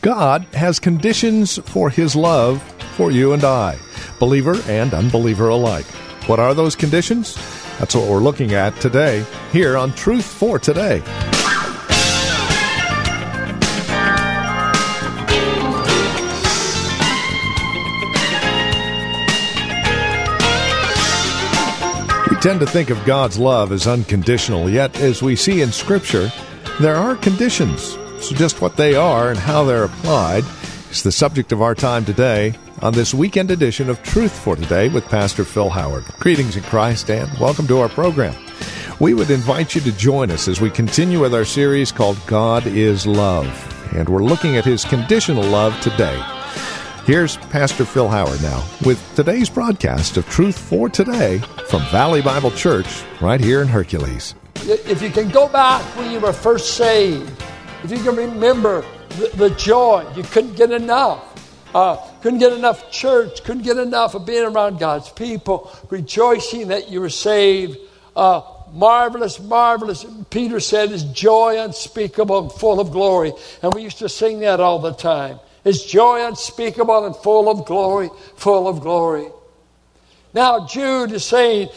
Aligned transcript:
God 0.00 0.42
has 0.52 0.78
conditions 0.78 1.58
for 1.58 1.90
his 1.90 2.14
love 2.14 2.62
for 2.96 3.10
you 3.10 3.32
and 3.32 3.42
I, 3.42 3.76
believer 4.20 4.56
and 4.68 4.94
unbeliever 4.94 5.48
alike. 5.48 5.86
What 6.26 6.38
are 6.38 6.54
those 6.54 6.76
conditions? 6.76 7.34
That's 7.78 7.96
what 7.96 8.08
we're 8.08 8.18
looking 8.18 8.54
at 8.54 8.80
today 8.80 9.24
here 9.50 9.76
on 9.76 9.92
Truth 9.92 10.24
for 10.24 10.58
Today. 10.58 11.00
We 22.30 22.36
tend 22.36 22.60
to 22.60 22.66
think 22.66 22.90
of 22.90 23.04
God's 23.04 23.36
love 23.36 23.72
as 23.72 23.88
unconditional, 23.88 24.70
yet, 24.70 24.96
as 25.00 25.22
we 25.22 25.34
see 25.34 25.60
in 25.60 25.72
Scripture, 25.72 26.30
there 26.80 26.94
are 26.94 27.16
conditions. 27.16 27.98
So, 28.20 28.34
just 28.34 28.60
what 28.60 28.76
they 28.76 28.96
are 28.96 29.30
and 29.30 29.38
how 29.38 29.62
they're 29.62 29.84
applied 29.84 30.44
is 30.90 31.04
the 31.04 31.12
subject 31.12 31.52
of 31.52 31.62
our 31.62 31.74
time 31.74 32.04
today 32.04 32.54
on 32.82 32.92
this 32.92 33.14
weekend 33.14 33.50
edition 33.52 33.88
of 33.88 34.02
Truth 34.02 34.36
for 34.36 34.56
Today 34.56 34.88
with 34.88 35.04
Pastor 35.06 35.44
Phil 35.44 35.70
Howard. 35.70 36.04
Greetings 36.18 36.56
in 36.56 36.64
Christ 36.64 37.10
and 37.10 37.30
welcome 37.38 37.68
to 37.68 37.78
our 37.78 37.88
program. 37.88 38.34
We 38.98 39.14
would 39.14 39.30
invite 39.30 39.76
you 39.76 39.80
to 39.82 39.92
join 39.92 40.32
us 40.32 40.48
as 40.48 40.60
we 40.60 40.68
continue 40.68 41.20
with 41.20 41.32
our 41.32 41.44
series 41.44 41.92
called 41.92 42.18
God 42.26 42.66
is 42.66 43.06
Love, 43.06 43.46
and 43.94 44.08
we're 44.08 44.24
looking 44.24 44.56
at 44.56 44.64
His 44.64 44.84
conditional 44.84 45.44
love 45.44 45.80
today. 45.80 46.20
Here's 47.06 47.36
Pastor 47.36 47.84
Phil 47.84 48.08
Howard 48.08 48.42
now 48.42 48.66
with 48.84 49.00
today's 49.14 49.48
broadcast 49.48 50.16
of 50.16 50.28
Truth 50.28 50.58
for 50.58 50.88
Today 50.88 51.38
from 51.68 51.82
Valley 51.92 52.20
Bible 52.20 52.50
Church 52.50 53.04
right 53.20 53.40
here 53.40 53.62
in 53.62 53.68
Hercules. 53.68 54.34
If 54.56 55.02
you 55.02 55.10
can 55.10 55.28
go 55.28 55.48
back 55.48 55.82
when 55.96 56.10
you 56.10 56.18
were 56.18 56.32
first 56.32 56.76
saved, 56.76 57.30
if 57.90 57.98
you 57.98 58.04
can 58.04 58.16
remember 58.16 58.84
the, 59.10 59.30
the 59.34 59.50
joy, 59.50 60.06
you 60.14 60.22
couldn't 60.22 60.56
get 60.56 60.70
enough. 60.70 61.24
Uh, 61.74 61.96
couldn't 62.20 62.38
get 62.38 62.52
enough 62.52 62.90
church, 62.90 63.42
couldn't 63.44 63.62
get 63.62 63.78
enough 63.78 64.14
of 64.14 64.26
being 64.26 64.44
around 64.44 64.78
God's 64.78 65.08
people, 65.08 65.70
rejoicing 65.88 66.68
that 66.68 66.90
you 66.90 67.00
were 67.00 67.08
saved. 67.08 67.78
Uh, 68.14 68.42
marvelous, 68.72 69.40
marvelous. 69.40 70.04
Peter 70.28 70.60
said, 70.60 70.92
is 70.92 71.04
joy 71.04 71.58
unspeakable 71.62 72.38
and 72.38 72.52
full 72.52 72.78
of 72.78 72.90
glory. 72.90 73.32
And 73.62 73.72
we 73.72 73.82
used 73.82 73.98
to 73.98 74.08
sing 74.08 74.40
that 74.40 74.60
all 74.60 74.80
the 74.80 74.92
time. 74.92 75.40
Is 75.64 75.84
joy 75.84 76.26
unspeakable 76.26 77.06
and 77.06 77.16
full 77.16 77.50
of 77.50 77.64
glory, 77.66 78.10
full 78.36 78.68
of 78.68 78.80
glory. 78.80 79.28
Now, 80.34 80.66
Jude 80.66 81.12
is 81.12 81.24
saying, 81.24 81.68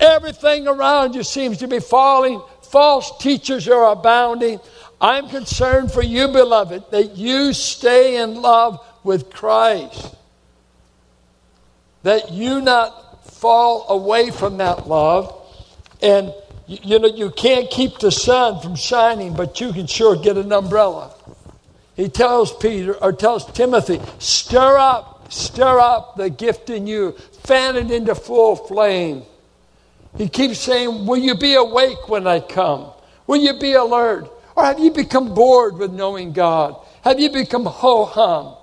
everything 0.00 0.68
around 0.68 1.14
you 1.14 1.22
seems 1.24 1.58
to 1.58 1.68
be 1.68 1.80
falling. 1.80 2.40
False 2.62 3.16
teachers 3.18 3.68
are 3.68 3.92
abounding. 3.92 4.60
I'm 5.00 5.28
concerned 5.28 5.92
for 5.92 6.02
you, 6.02 6.28
beloved, 6.28 6.90
that 6.90 7.16
you 7.16 7.52
stay 7.52 8.20
in 8.20 8.42
love 8.42 8.84
with 9.04 9.30
Christ. 9.30 10.14
That 12.02 12.32
you 12.32 12.60
not 12.60 13.24
fall 13.32 13.86
away 13.88 14.30
from 14.30 14.56
that 14.56 14.88
love. 14.88 15.34
And, 16.02 16.32
you, 16.66 16.78
you 16.82 16.98
know, 16.98 17.08
you 17.08 17.30
can't 17.30 17.70
keep 17.70 17.98
the 17.98 18.10
sun 18.10 18.60
from 18.60 18.74
shining, 18.74 19.34
but 19.34 19.60
you 19.60 19.72
can 19.72 19.86
sure 19.86 20.16
get 20.16 20.36
an 20.36 20.52
umbrella. 20.52 21.14
He 21.94 22.08
tells 22.08 22.56
Peter, 22.56 22.94
or 22.94 23.12
tells 23.12 23.50
Timothy, 23.52 24.00
stir 24.18 24.78
up, 24.78 25.32
stir 25.32 25.78
up 25.80 26.16
the 26.16 26.30
gift 26.30 26.70
in 26.70 26.86
you, 26.86 27.12
fan 27.42 27.76
it 27.76 27.90
into 27.90 28.14
full 28.14 28.56
flame. 28.56 29.22
He 30.16 30.28
keeps 30.28 30.58
saying, 30.58 31.06
Will 31.06 31.16
you 31.16 31.36
be 31.36 31.54
awake 31.54 32.08
when 32.08 32.26
I 32.26 32.40
come? 32.40 32.90
Will 33.26 33.36
you 33.36 33.58
be 33.58 33.74
alert? 33.74 34.28
Or 34.58 34.64
have 34.64 34.80
you 34.80 34.90
become 34.90 35.34
bored 35.34 35.78
with 35.78 35.92
knowing 35.92 36.32
God? 36.32 36.84
Have 37.02 37.20
you 37.20 37.30
become 37.30 37.64
ho 37.64 38.04
hum? 38.04 38.56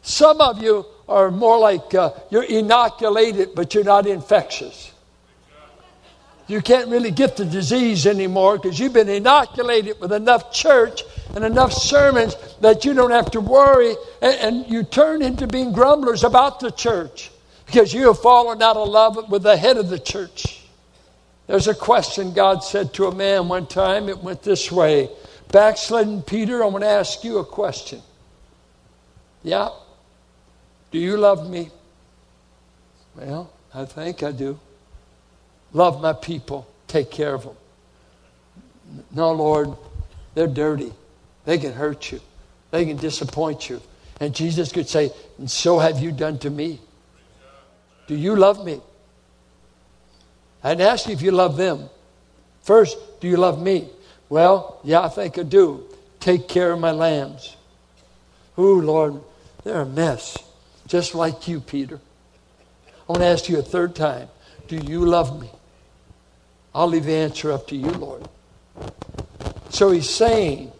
Some 0.00 0.40
of 0.40 0.62
you 0.62 0.86
are 1.08 1.32
more 1.32 1.58
like 1.58 1.92
uh, 1.96 2.12
you're 2.30 2.44
inoculated, 2.44 3.56
but 3.56 3.74
you're 3.74 3.82
not 3.82 4.06
infectious. 4.06 4.92
You 6.46 6.60
can't 6.60 6.88
really 6.90 7.10
get 7.10 7.36
the 7.36 7.44
disease 7.44 8.06
anymore 8.06 8.56
because 8.56 8.78
you've 8.78 8.92
been 8.92 9.08
inoculated 9.08 10.00
with 10.00 10.12
enough 10.12 10.52
church 10.52 11.02
and 11.34 11.44
enough 11.44 11.72
sermons 11.72 12.36
that 12.60 12.84
you 12.84 12.94
don't 12.94 13.10
have 13.10 13.32
to 13.32 13.40
worry 13.40 13.96
and, 14.20 14.34
and 14.36 14.70
you 14.70 14.84
turn 14.84 15.22
into 15.22 15.48
being 15.48 15.72
grumblers 15.72 16.22
about 16.22 16.60
the 16.60 16.70
church 16.70 17.32
because 17.66 17.92
you 17.92 18.06
have 18.06 18.20
fallen 18.20 18.62
out 18.62 18.76
of 18.76 18.88
love 18.88 19.28
with 19.28 19.42
the 19.42 19.56
head 19.56 19.76
of 19.76 19.88
the 19.88 19.98
church. 19.98 20.62
There's 21.48 21.66
a 21.66 21.74
question 21.74 22.32
God 22.32 22.62
said 22.62 22.94
to 22.94 23.06
a 23.06 23.14
man 23.14 23.48
one 23.48 23.66
time. 23.66 24.08
It 24.08 24.18
went 24.18 24.44
this 24.44 24.70
way 24.70 25.10
Backslidden 25.50 26.22
Peter, 26.22 26.62
I 26.62 26.66
want 26.66 26.84
to 26.84 26.88
ask 26.88 27.24
you 27.24 27.38
a 27.38 27.44
question. 27.44 28.00
Yeah? 29.42 29.70
Do 30.90 30.98
you 30.98 31.16
love 31.16 31.48
me? 31.48 31.70
Well, 33.16 33.50
I 33.74 33.84
think 33.84 34.22
I 34.22 34.32
do. 34.32 34.58
Love 35.72 36.00
my 36.02 36.12
people, 36.12 36.66
take 36.86 37.10
care 37.10 37.34
of 37.34 37.44
them. 37.44 37.56
No, 39.10 39.32
Lord, 39.32 39.74
they're 40.34 40.46
dirty. 40.46 40.92
They 41.44 41.58
can 41.58 41.72
hurt 41.72 42.12
you, 42.12 42.20
they 42.70 42.84
can 42.84 42.96
disappoint 42.96 43.68
you. 43.68 43.80
And 44.20 44.34
Jesus 44.34 44.70
could 44.70 44.88
say, 44.88 45.10
And 45.38 45.50
so 45.50 45.78
have 45.78 45.98
you 45.98 46.12
done 46.12 46.38
to 46.40 46.50
me. 46.50 46.78
Do 48.06 48.14
you 48.14 48.36
love 48.36 48.64
me? 48.64 48.80
I 50.62 50.74
didn't 50.74 50.88
ask 50.88 51.06
you 51.06 51.12
if 51.12 51.22
you 51.22 51.32
love 51.32 51.56
them. 51.56 51.88
First, 52.62 52.98
do 53.20 53.26
you 53.26 53.36
love 53.36 53.60
me? 53.60 53.88
Well, 54.32 54.80
yeah, 54.82 55.02
I 55.02 55.10
think 55.10 55.36
I 55.36 55.42
do. 55.42 55.84
Take 56.18 56.48
care 56.48 56.72
of 56.72 56.80
my 56.80 56.92
lambs. 56.92 57.54
Ooh, 58.58 58.80
Lord, 58.80 59.20
they're 59.62 59.82
a 59.82 59.84
mess, 59.84 60.38
just 60.86 61.14
like 61.14 61.48
you, 61.48 61.60
Peter. 61.60 62.00
I 62.86 63.12
want 63.12 63.20
to 63.20 63.26
ask 63.26 63.50
you 63.50 63.58
a 63.58 63.62
third 63.62 63.94
time 63.94 64.30
Do 64.68 64.76
you 64.76 65.04
love 65.04 65.38
me? 65.38 65.50
I'll 66.74 66.86
leave 66.86 67.04
the 67.04 67.12
answer 67.12 67.52
up 67.52 67.68
to 67.68 67.76
you, 67.76 67.90
Lord. 67.90 68.26
So 69.68 69.90
he's 69.90 70.08
saying, 70.08 70.72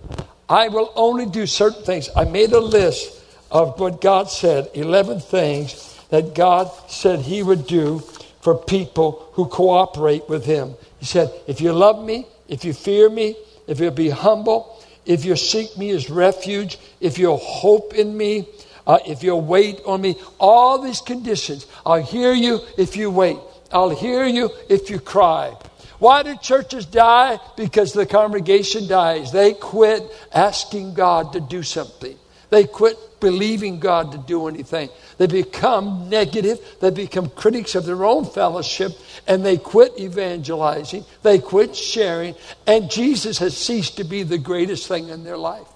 I 0.48 0.68
will 0.68 0.90
only 0.96 1.26
do 1.26 1.46
certain 1.46 1.84
things. 1.84 2.08
I 2.16 2.24
made 2.24 2.52
a 2.52 2.58
list 2.58 3.22
of 3.50 3.78
what 3.78 4.00
God 4.00 4.30
said 4.30 4.70
11 4.72 5.20
things 5.20 6.00
that 6.08 6.34
God 6.34 6.70
said 6.88 7.20
he 7.20 7.42
would 7.42 7.66
do 7.66 7.98
for 8.40 8.56
people 8.56 9.28
who 9.34 9.44
cooperate 9.44 10.26
with 10.26 10.46
him. 10.46 10.74
He 10.98 11.04
said, 11.04 11.30
If 11.46 11.60
you 11.60 11.74
love 11.74 12.02
me, 12.02 12.28
if 12.52 12.66
you 12.66 12.74
fear 12.74 13.08
me, 13.08 13.34
if 13.66 13.80
you'll 13.80 13.92
be 13.92 14.10
humble, 14.10 14.78
if 15.06 15.24
you 15.24 15.36
seek 15.36 15.74
me 15.78 15.88
as 15.88 16.10
refuge, 16.10 16.78
if 17.00 17.18
you'll 17.18 17.38
hope 17.38 17.94
in 17.94 18.14
me, 18.14 18.46
uh, 18.86 18.98
if 19.06 19.22
you'll 19.22 19.40
wait 19.40 19.80
on 19.86 20.02
me, 20.02 20.16
all 20.38 20.78
these 20.78 21.00
conditions. 21.00 21.66
I'll 21.86 22.02
hear 22.02 22.34
you 22.34 22.60
if 22.76 22.94
you 22.94 23.10
wait. 23.10 23.38
I'll 23.72 23.88
hear 23.88 24.26
you 24.26 24.50
if 24.68 24.90
you 24.90 25.00
cry. 25.00 25.56
Why 25.98 26.22
do 26.24 26.36
churches 26.36 26.84
die? 26.84 27.38
Because 27.56 27.94
the 27.94 28.04
congregation 28.04 28.86
dies. 28.86 29.32
They 29.32 29.54
quit 29.54 30.02
asking 30.34 30.92
God 30.92 31.32
to 31.32 31.40
do 31.40 31.62
something. 31.62 32.18
They 32.52 32.64
quit 32.64 33.18
believing 33.18 33.80
God 33.80 34.12
to 34.12 34.18
do 34.18 34.46
anything. 34.46 34.90
They 35.16 35.26
become 35.26 36.10
negative. 36.10 36.60
They 36.80 36.90
become 36.90 37.30
critics 37.30 37.74
of 37.74 37.86
their 37.86 38.04
own 38.04 38.26
fellowship 38.26 38.92
and 39.26 39.42
they 39.42 39.56
quit 39.56 39.98
evangelizing. 39.98 41.06
They 41.22 41.38
quit 41.38 41.74
sharing. 41.74 42.34
And 42.66 42.90
Jesus 42.90 43.38
has 43.38 43.56
ceased 43.56 43.96
to 43.96 44.04
be 44.04 44.22
the 44.22 44.36
greatest 44.36 44.86
thing 44.86 45.08
in 45.08 45.24
their 45.24 45.38
life. 45.38 45.66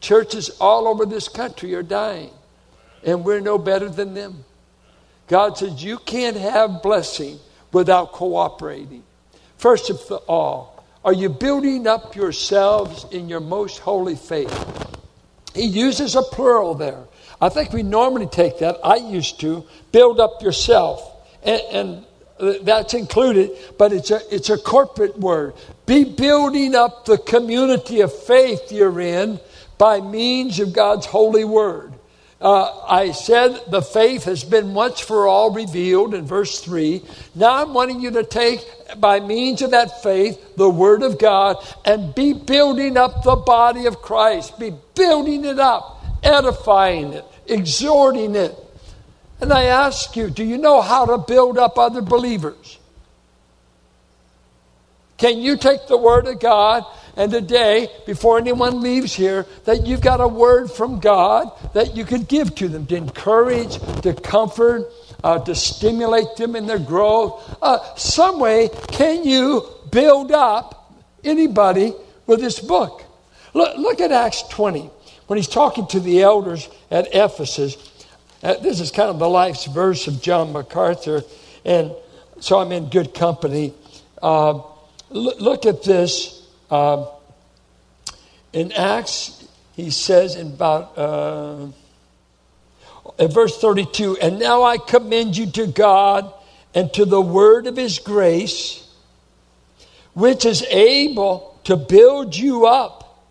Churches 0.00 0.50
all 0.60 0.86
over 0.86 1.06
this 1.06 1.28
country 1.28 1.74
are 1.74 1.82
dying, 1.82 2.32
and 3.04 3.24
we're 3.24 3.40
no 3.40 3.56
better 3.56 3.88
than 3.88 4.12
them. 4.12 4.44
God 5.28 5.56
says 5.56 5.82
you 5.82 5.96
can't 5.96 6.36
have 6.36 6.82
blessing 6.82 7.38
without 7.72 8.12
cooperating. 8.12 9.02
First 9.56 9.88
of 9.88 9.98
all, 10.28 10.71
are 11.04 11.12
you 11.12 11.28
building 11.28 11.86
up 11.86 12.14
yourselves 12.14 13.06
in 13.10 13.28
your 13.28 13.40
most 13.40 13.78
holy 13.78 14.14
faith? 14.16 14.52
He 15.54 15.64
uses 15.64 16.14
a 16.14 16.22
plural 16.22 16.74
there. 16.74 17.04
I 17.40 17.48
think 17.48 17.72
we 17.72 17.82
normally 17.82 18.26
take 18.26 18.60
that, 18.60 18.78
I 18.84 18.96
used 18.96 19.40
to, 19.40 19.64
build 19.90 20.20
up 20.20 20.42
yourself. 20.42 21.02
And, 21.42 21.60
and 21.72 22.64
that's 22.64 22.94
included, 22.94 23.50
but 23.78 23.92
it's 23.92 24.10
a, 24.10 24.20
it's 24.34 24.48
a 24.48 24.58
corporate 24.58 25.18
word. 25.18 25.54
Be 25.86 26.04
building 26.04 26.74
up 26.74 27.04
the 27.04 27.18
community 27.18 28.00
of 28.00 28.12
faith 28.12 28.70
you're 28.70 29.00
in 29.00 29.40
by 29.78 30.00
means 30.00 30.60
of 30.60 30.72
God's 30.72 31.06
holy 31.06 31.44
word. 31.44 31.91
Uh, 32.42 32.84
I 32.88 33.12
said 33.12 33.70
the 33.70 33.82
faith 33.82 34.24
has 34.24 34.42
been 34.42 34.74
once 34.74 34.98
for 34.98 35.28
all 35.28 35.52
revealed 35.52 36.12
in 36.12 36.26
verse 36.26 36.58
3. 36.58 37.00
Now 37.36 37.62
I'm 37.62 37.72
wanting 37.72 38.00
you 38.00 38.10
to 38.10 38.24
take, 38.24 38.66
by 38.98 39.20
means 39.20 39.62
of 39.62 39.70
that 39.70 40.02
faith, 40.02 40.56
the 40.56 40.68
Word 40.68 41.04
of 41.04 41.20
God 41.20 41.64
and 41.84 42.12
be 42.16 42.32
building 42.32 42.96
up 42.96 43.22
the 43.22 43.36
body 43.36 43.86
of 43.86 44.02
Christ. 44.02 44.58
Be 44.58 44.72
building 44.96 45.44
it 45.44 45.60
up, 45.60 46.04
edifying 46.24 47.12
it, 47.12 47.24
exhorting 47.46 48.34
it. 48.34 48.56
And 49.40 49.52
I 49.52 49.66
ask 49.66 50.16
you, 50.16 50.28
do 50.28 50.42
you 50.44 50.58
know 50.58 50.80
how 50.80 51.06
to 51.06 51.18
build 51.18 51.58
up 51.58 51.78
other 51.78 52.02
believers? 52.02 52.78
Can 55.16 55.38
you 55.38 55.56
take 55.56 55.86
the 55.86 55.96
Word 55.96 56.26
of 56.26 56.40
God 56.40 56.84
and 57.16 57.30
today, 57.30 57.88
before 58.06 58.38
anyone 58.38 58.80
leaves 58.80 59.12
here, 59.12 59.46
that 59.64 59.86
you've 59.86 60.00
got 60.00 60.20
a 60.20 60.28
word 60.28 60.70
from 60.70 60.98
God 60.98 61.50
that 61.74 61.94
you 61.94 62.04
could 62.04 62.26
give 62.26 62.54
to 62.56 62.68
them 62.68 62.86
to 62.86 62.96
encourage, 62.96 63.78
to 64.02 64.14
comfort, 64.14 64.90
uh, 65.22 65.38
to 65.40 65.54
stimulate 65.54 66.36
them 66.36 66.56
in 66.56 66.66
their 66.66 66.78
growth. 66.78 67.56
Uh, 67.60 67.78
some 67.96 68.40
way, 68.40 68.70
can 68.88 69.24
you 69.24 69.66
build 69.90 70.32
up 70.32 70.94
anybody 71.22 71.92
with 72.26 72.40
this 72.40 72.58
book? 72.58 73.04
Look, 73.52 73.76
look 73.76 74.00
at 74.00 74.10
Acts 74.10 74.42
20 74.48 74.90
when 75.26 75.36
he's 75.36 75.48
talking 75.48 75.86
to 75.88 76.00
the 76.00 76.22
elders 76.22 76.68
at 76.90 77.08
Ephesus. 77.14 77.76
Uh, 78.42 78.54
this 78.54 78.80
is 78.80 78.90
kind 78.90 79.10
of 79.10 79.18
the 79.18 79.28
life's 79.28 79.66
verse 79.66 80.08
of 80.08 80.22
John 80.22 80.52
MacArthur, 80.52 81.22
and 81.64 81.92
so 82.40 82.58
I'm 82.58 82.72
in 82.72 82.88
good 82.88 83.14
company. 83.14 83.74
Uh, 84.20 84.62
look, 85.10 85.40
look 85.40 85.66
at 85.66 85.84
this. 85.84 86.41
Um, 86.72 87.06
in 88.54 88.72
Acts, 88.72 89.46
he 89.74 89.90
says 89.90 90.36
in 90.36 90.46
about 90.46 90.96
uh, 90.96 91.66
in 93.18 93.30
verse 93.30 93.58
32, 93.58 94.16
and 94.22 94.38
now 94.38 94.62
I 94.62 94.78
commend 94.78 95.36
you 95.36 95.50
to 95.50 95.66
God 95.66 96.32
and 96.74 96.90
to 96.94 97.04
the 97.04 97.20
word 97.20 97.66
of 97.66 97.76
his 97.76 97.98
grace, 97.98 98.88
which 100.14 100.46
is 100.46 100.62
able 100.70 101.60
to 101.64 101.76
build 101.76 102.34
you 102.34 102.64
up 102.64 103.22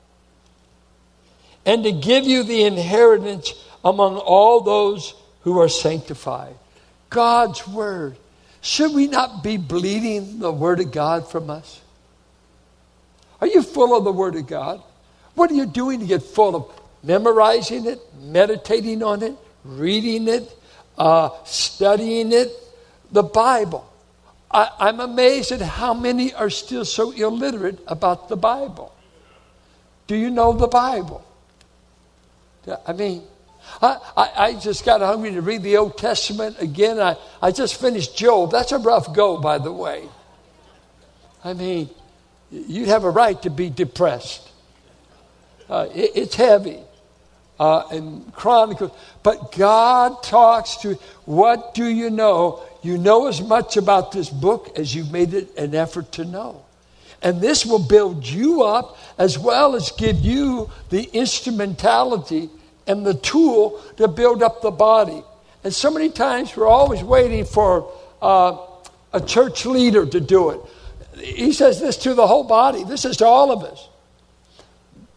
and 1.65 1.83
to 1.83 1.91
give 1.91 2.25
you 2.25 2.43
the 2.43 2.63
inheritance 2.65 3.55
among 3.83 4.17
all 4.17 4.61
those 4.61 5.15
who 5.41 5.59
are 5.59 5.69
sanctified. 5.69 6.53
God's 7.09 7.67
word. 7.67 8.17
Should 8.61 8.93
we 8.93 9.07
not 9.07 9.43
be 9.43 9.57
bleeding 9.57 10.37
the 10.37 10.51
word 10.51 10.79
of 10.79 10.91
God 10.91 11.27
from 11.27 11.49
us? 11.49 11.80
Are 13.41 13.47
you 13.47 13.63
full 13.63 13.97
of 13.97 14.03
the 14.03 14.11
Word 14.11 14.35
of 14.35 14.47
God? 14.47 14.81
What 15.33 15.49
are 15.51 15.55
you 15.55 15.65
doing 15.65 15.99
to 15.99 16.05
get 16.05 16.21
full 16.21 16.55
of 16.55 16.81
memorizing 17.03 17.87
it, 17.87 17.99
meditating 18.21 19.01
on 19.01 19.23
it, 19.23 19.35
reading 19.63 20.27
it, 20.27 20.55
uh, 20.97 21.29
studying 21.43 22.31
it? 22.31 22.49
The 23.11 23.23
Bible. 23.23 23.91
I, 24.49 24.69
I'm 24.79 24.99
amazed 24.99 25.51
at 25.51 25.61
how 25.61 25.93
many 25.93 26.33
are 26.33 26.49
still 26.49 26.85
so 26.85 27.11
illiterate 27.11 27.79
about 27.87 28.29
the 28.29 28.37
Bible. 28.37 28.93
Do 30.07 30.15
you 30.15 30.29
know 30.29 30.53
the 30.53 30.67
Bible? 30.67 31.25
I 32.85 32.93
mean, 32.93 33.23
I, 33.81 33.97
I, 34.15 34.31
I, 34.37 34.53
just 34.53 34.85
got 34.85 35.01
hungry 35.01 35.31
to 35.31 35.41
read 35.41 35.63
the 35.63 35.77
Old 35.77 35.97
Testament 35.97 36.57
again. 36.59 36.99
I, 36.99 37.15
I 37.41 37.51
just 37.51 37.79
finished 37.79 38.17
Job. 38.17 38.51
That's 38.51 38.71
a 38.71 38.77
rough 38.77 39.13
go, 39.13 39.37
by 39.37 39.57
the 39.57 39.71
way. 39.71 40.07
I 41.43 41.53
mean, 41.53 41.89
you 42.51 42.85
have 42.85 43.03
a 43.03 43.09
right 43.09 43.41
to 43.43 43.49
be 43.49 43.69
depressed. 43.69 44.47
Uh, 45.69 45.87
it, 45.93 46.11
it's 46.15 46.35
heavy. 46.35 46.79
Uh, 47.59 47.87
and 47.91 48.33
Chronicles. 48.33 48.91
But 49.23 49.51
God 49.51 50.23
talks 50.23 50.77
to, 50.77 50.95
what 51.25 51.73
do 51.73 51.85
you 51.85 52.09
know? 52.09 52.63
You 52.81 52.97
know 52.97 53.27
as 53.27 53.41
much 53.41 53.77
about 53.77 54.11
this 54.11 54.29
book 54.29 54.77
as 54.77 54.93
you've 54.93 55.11
made 55.11 55.33
it 55.33 55.55
an 55.57 55.75
effort 55.75 56.11
to 56.13 56.25
know. 56.25 56.65
And 57.21 57.39
this 57.39 57.63
will 57.65 57.79
build 57.79 58.25
you 58.25 58.63
up 58.63 58.97
as 59.19 59.37
well 59.37 59.75
as 59.75 59.91
give 59.91 60.17
you 60.17 60.71
the 60.89 61.03
instrumentality 61.13 62.49
and 62.87 63.05
the 63.05 63.13
tool 63.13 63.79
to 63.97 64.07
build 64.07 64.41
up 64.41 64.63
the 64.63 64.71
body. 64.71 65.23
And 65.63 65.71
so 65.71 65.91
many 65.91 66.09
times 66.09 66.57
we're 66.57 66.67
always 66.67 67.03
waiting 67.03 67.45
for 67.45 67.93
uh, 68.23 68.57
a 69.13 69.21
church 69.21 69.67
leader 69.67 70.03
to 70.07 70.19
do 70.19 70.49
it 70.49 70.59
he 71.17 71.51
says 71.51 71.79
this 71.79 71.97
to 71.97 72.13
the 72.13 72.27
whole 72.27 72.43
body. 72.43 72.83
This 72.83 73.05
is 73.05 73.17
to 73.17 73.25
all 73.25 73.51
of 73.51 73.63
us. 73.63 73.89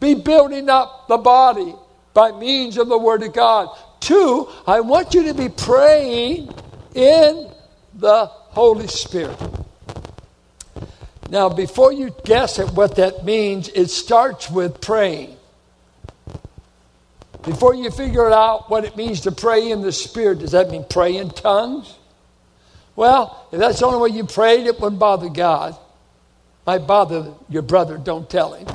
Be 0.00 0.14
building 0.14 0.68
up 0.68 1.08
the 1.08 1.18
body 1.18 1.74
by 2.12 2.32
means 2.32 2.76
of 2.78 2.88
the 2.88 2.98
Word 2.98 3.22
of 3.22 3.32
God. 3.32 3.76
Two, 4.00 4.48
I 4.66 4.80
want 4.80 5.14
you 5.14 5.24
to 5.24 5.34
be 5.34 5.48
praying 5.48 6.52
in 6.94 7.50
the 7.94 8.26
Holy 8.26 8.88
Spirit. 8.88 9.38
Now, 11.30 11.48
before 11.48 11.92
you 11.92 12.14
guess 12.24 12.58
at 12.58 12.72
what 12.72 12.96
that 12.96 13.24
means, 13.24 13.68
it 13.68 13.88
starts 13.88 14.50
with 14.50 14.80
praying. 14.80 15.36
Before 17.42 17.74
you 17.74 17.90
figure 17.90 18.30
out 18.30 18.70
what 18.70 18.84
it 18.84 18.96
means 18.96 19.20
to 19.22 19.32
pray 19.32 19.70
in 19.70 19.82
the 19.82 19.92
Spirit, 19.92 20.40
does 20.40 20.52
that 20.52 20.70
mean 20.70 20.84
pray 20.88 21.16
in 21.16 21.30
tongues? 21.30 21.94
Well, 22.96 23.48
if 23.52 23.58
that's 23.58 23.80
the 23.80 23.86
only 23.86 24.10
way 24.10 24.16
you 24.16 24.24
prayed, 24.24 24.66
it 24.66 24.78
wouldn't 24.80 25.00
bother 25.00 25.28
God 25.28 25.76
might 26.66 26.86
bother 26.86 27.32
your 27.48 27.62
brother, 27.62 27.98
don't 27.98 28.28
tell 28.28 28.54
him. 28.54 28.66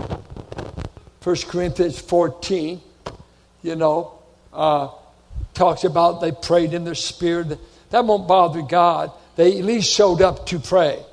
1 1.24 1.36
Corinthians 1.47 2.00
14, 2.00 2.81
you 3.62 3.75
know, 3.75 4.19
uh, 4.53 4.89
talks 5.53 5.83
about 5.83 6.21
they 6.21 6.31
prayed 6.31 6.74
in 6.74 6.86
their 6.86 6.95
spirit. 6.95 7.57
That 7.89 8.06
won't 8.06 8.27
bother 8.27 8.62
God. 8.62 9.12
They 9.36 9.57
at 9.57 9.65
least 9.65 9.91
showed 9.91 10.21
up 10.21 10.45
to 10.47 10.59
pray. 10.59 11.03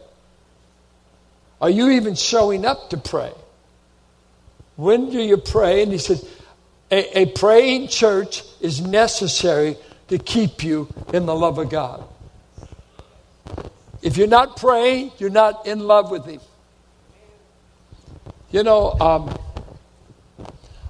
Are 1.61 1.71
you 1.71 1.91
even 1.91 2.15
showing 2.15 2.65
up 2.67 2.91
to 2.91 2.99
pray? 2.99 3.33
When 4.77 5.11
do 5.11 5.21
you 5.21 5.39
pray? 5.39 5.83
And 5.83 5.93
he 5.93 5.99
said, 5.99 6.21
a, 6.91 7.21
a 7.21 7.27
praying 7.27 7.89
church 7.89 8.43
is 8.61 8.81
necessary 8.81 9.77
to 10.09 10.19
keep 10.19 10.63
you 10.63 10.89
in 11.13 11.27
the 11.27 11.35
love 11.35 11.59
of 11.59 11.71
God. 11.71 12.07
If 14.03 14.17
you're 14.17 14.29
not 14.29 14.57
praying, 14.57 15.13
you're 15.19 15.31
not 15.31 15.67
in 15.67 15.81
love 15.81 16.11
with 16.11 16.27
Him. 16.27 16.41
You 18.53 18.63
know, 18.63 18.93
um, 19.01 19.37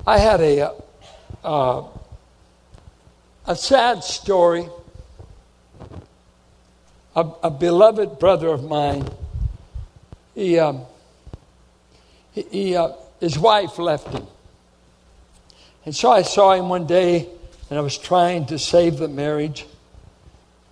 I 0.07 0.19
had 0.19 0.43
a 0.43 0.75
uh, 1.43 1.85
a 3.47 3.57
sad 3.57 4.05
story. 4.05 4.69
A, 7.15 7.27
a, 7.45 7.51
beloved 7.51 8.19
brother 8.19 8.49
of 8.49 8.63
mine. 8.65 9.09
He, 10.35 10.59
um, 10.59 10.83
he, 12.33 12.43
he 12.43 12.77
uh, 12.77 12.91
his 13.21 13.39
wife 13.39 13.79
left 13.79 14.09
him, 14.09 14.27
and 15.87 15.97
so 15.97 16.11
I 16.11 16.21
saw 16.21 16.53
him 16.53 16.69
one 16.69 16.87
day, 16.87 17.27
and 17.71 17.79
I 17.79 17.81
was 17.81 17.97
trying 17.97 18.45
to 18.47 18.59
save 18.59 18.99
the 18.99 19.09
marriage, 19.09 19.65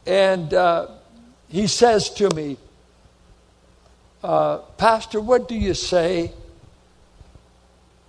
and 0.04 0.52
uh, 0.52 0.88
he 1.48 1.66
says 1.66 2.10
to 2.10 2.28
me, 2.34 2.58
uh, 4.22 4.58
"Pastor, 4.76 5.18
what 5.18 5.48
do 5.48 5.54
you 5.54 5.72
say?" 5.72 6.34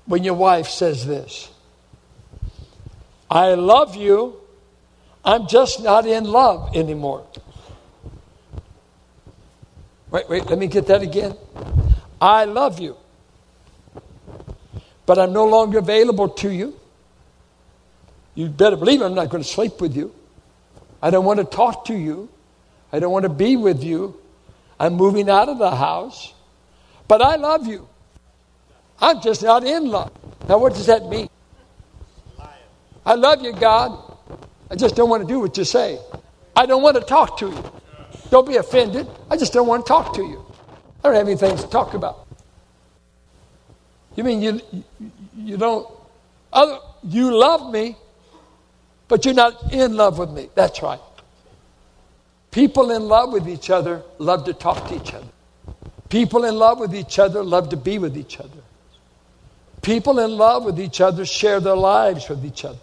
When 0.05 0.24
your 0.24 0.35
wife 0.35 0.67
says 0.67 1.05
this 1.05 1.50
I 3.29 3.55
love 3.55 3.95
you, 3.95 4.39
I'm 5.24 5.47
just 5.47 5.81
not 5.83 6.05
in 6.05 6.24
love 6.25 6.75
anymore. 6.75 7.25
Wait, 10.12 10.29
wait, 10.29 10.45
let 10.45 10.57
me 10.59 10.67
get 10.67 10.88
that 10.88 11.01
again. 11.01 11.35
I 12.21 12.45
love 12.45 12.79
you, 12.79 12.95
but 15.05 15.19
I'm 15.19 15.33
no 15.33 15.45
longer 15.45 15.79
available 15.79 16.29
to 16.29 16.50
you. 16.50 16.79
You 18.35 18.50
better 18.50 18.75
believe 18.75 19.01
I'm 19.01 19.15
not 19.15 19.29
going 19.29 19.43
to 19.43 19.50
sleep 19.50 19.81
with 19.81 19.95
you. 19.95 20.13
I 21.01 21.09
don't 21.09 21.25
want 21.25 21.39
to 21.39 21.45
talk 21.45 21.85
to 21.85 21.93
you. 21.95 22.29
I 22.91 23.00
don't 23.00 23.12
want 23.12 23.24
to 23.24 23.29
be 23.29 23.55
with 23.55 23.83
you. 23.83 24.19
I'm 24.79 24.93
moving 24.93 25.29
out 25.29 25.50
of 25.50 25.57
the 25.57 25.75
house, 25.75 26.33
but 27.07 27.21
I 27.21 27.35
love 27.35 27.65
you. 27.65 27.88
I'm 28.99 29.21
just 29.21 29.43
not 29.43 29.63
in 29.63 29.89
love. 29.89 30.11
Now, 30.47 30.57
what 30.57 30.73
does 30.73 30.85
that 30.87 31.07
mean? 31.07 31.29
I 33.05 33.13
love 33.15 33.41
you, 33.41 33.53
God. 33.53 34.17
I 34.69 34.75
just 34.75 34.95
don't 34.95 35.09
want 35.09 35.23
to 35.23 35.27
do 35.27 35.39
what 35.39 35.57
you 35.57 35.63
say. 35.63 35.99
I 36.55 36.65
don't 36.65 36.81
want 36.81 36.95
to 36.97 37.03
talk 37.03 37.37
to 37.39 37.49
you. 37.49 37.71
Don't 38.31 38.47
be 38.47 38.55
offended. 38.55 39.07
I 39.29 39.37
just 39.37 39.53
don't 39.53 39.67
want 39.67 39.85
to 39.85 39.87
talk 39.87 40.13
to 40.15 40.23
you. 40.23 40.43
I 41.03 41.09
don't 41.09 41.15
have 41.15 41.27
anything 41.27 41.55
to 41.57 41.67
talk 41.67 41.93
about. 41.93 42.25
You 44.15 44.23
mean 44.23 44.41
you 44.41 44.61
you 45.37 45.57
don't 45.57 45.87
other 46.51 46.79
you 47.03 47.37
love 47.37 47.71
me, 47.71 47.95
but 49.07 49.25
you're 49.25 49.33
not 49.33 49.73
in 49.73 49.95
love 49.95 50.17
with 50.17 50.31
me. 50.31 50.49
That's 50.55 50.81
right. 50.81 50.99
People 52.49 52.91
in 52.91 53.07
love 53.07 53.33
with 53.33 53.47
each 53.47 53.69
other 53.69 54.01
love 54.17 54.45
to 54.45 54.53
talk 54.53 54.87
to 54.87 54.95
each 54.95 55.13
other. 55.13 55.27
People 56.09 56.45
in 56.45 56.55
love 56.55 56.79
with 56.79 56.95
each 56.95 57.19
other 57.19 57.43
love 57.43 57.69
to 57.69 57.77
be 57.77 57.99
with 57.99 58.17
each 58.17 58.39
other. 58.39 58.64
People 59.85 60.17
in 60.17 60.31
love 60.31 60.65
with 60.65 60.79
each 60.79 60.99
other 60.99 61.27
share 61.27 61.59
their 61.59 61.75
lives 61.75 62.27
with 62.27 62.43
each 62.43 62.65
other. 62.65 62.79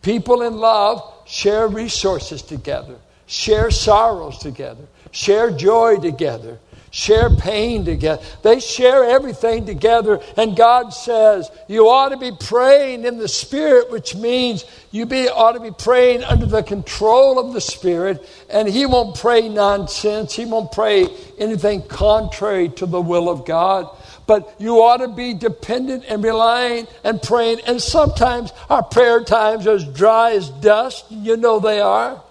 People 0.00 0.42
in 0.42 0.58
love 0.58 1.02
share 1.26 1.66
resources 1.66 2.40
together, 2.40 2.94
share 3.26 3.72
sorrows 3.72 4.38
together, 4.38 4.84
share 5.10 5.50
joy 5.50 5.96
together, 5.96 6.60
share 6.92 7.30
pain 7.30 7.84
together. 7.84 8.22
They 8.44 8.60
share 8.60 9.02
everything 9.02 9.66
together. 9.66 10.20
And 10.36 10.56
God 10.56 10.90
says 10.90 11.50
you 11.66 11.88
ought 11.88 12.10
to 12.10 12.16
be 12.16 12.30
praying 12.30 13.04
in 13.04 13.18
the 13.18 13.26
Spirit, 13.26 13.90
which 13.90 14.14
means 14.14 14.64
you 14.92 15.04
be, 15.04 15.28
ought 15.28 15.54
to 15.54 15.60
be 15.60 15.72
praying 15.72 16.22
under 16.22 16.46
the 16.46 16.62
control 16.62 17.40
of 17.40 17.52
the 17.52 17.60
Spirit. 17.60 18.24
And 18.48 18.68
He 18.68 18.86
won't 18.86 19.16
pray 19.16 19.48
nonsense, 19.48 20.32
He 20.32 20.44
won't 20.44 20.70
pray 20.70 21.08
anything 21.38 21.82
contrary 21.82 22.68
to 22.68 22.86
the 22.86 23.00
will 23.00 23.28
of 23.28 23.44
God. 23.44 23.90
But 24.26 24.56
you 24.58 24.82
ought 24.82 24.98
to 24.98 25.08
be 25.08 25.34
dependent 25.34 26.04
and 26.08 26.22
relying 26.22 26.88
and 27.04 27.22
praying. 27.22 27.60
And 27.66 27.80
sometimes 27.80 28.52
our 28.68 28.82
prayer 28.82 29.22
times 29.22 29.66
are 29.66 29.76
as 29.76 29.84
dry 29.84 30.32
as 30.32 30.48
dust. 30.48 31.06
You 31.10 31.36
know 31.36 31.60
they 31.60 31.80
are. 31.80 32.22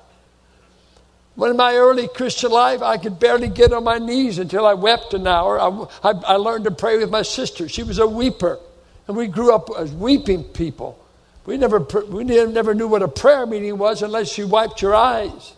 When 1.36 1.52
in 1.52 1.58
my 1.58 1.76
early 1.76 2.08
Christian 2.08 2.52
life, 2.52 2.82
I 2.82 2.98
could 2.98 3.20
barely 3.20 3.50
get 3.50 3.74
on 3.74 3.84
my 3.84 3.98
knees 3.98 4.40
until 4.40 4.66
I 4.66 4.74
wept 4.74 5.14
an 5.14 5.28
hour. 5.28 5.60
I, 5.60 5.68
I, 6.04 6.12
I, 6.12 6.36
learned 6.38 6.64
to 6.64 6.72
pray 6.72 6.98
with 6.98 7.10
my 7.10 7.24
sister. 7.24 7.68
She 7.68 7.84
was 7.84 8.00
a 8.00 8.08
weeper, 8.08 8.58
and 9.08 9.18
we 9.18 9.28
grew 9.28 9.54
up 9.54 9.70
as 9.78 9.92
weeping 9.92 10.46
people. 10.46 10.98
We 11.46 11.58
never, 11.58 11.80
we 11.80 12.24
never 12.24 12.74
knew 12.74 12.88
what 12.88 13.04
a 13.04 13.10
prayer 13.10 13.46
meeting 13.46 13.78
was 13.78 14.02
unless 14.02 14.38
you 14.38 14.48
wiped 14.48 14.82
your 14.82 14.96
eyes. 14.96 15.54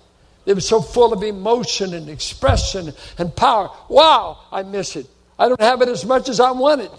It 0.48 0.56
was 0.56 0.68
so 0.68 0.82
full 0.82 1.14
of 1.14 1.22
emotion 1.24 1.94
and 1.94 2.10
expression 2.10 2.94
and 3.18 3.36
power. 3.36 3.70
Wow, 3.88 4.40
I 4.52 4.64
miss 4.64 4.96
it. 4.96 5.08
I 5.40 5.48
don't 5.48 5.62
have 5.62 5.82
it 5.82 5.90
as 5.90 6.06
much 6.06 6.30
as 6.30 6.40
I 6.40 6.52
want 6.52 6.82
it. 6.82 6.92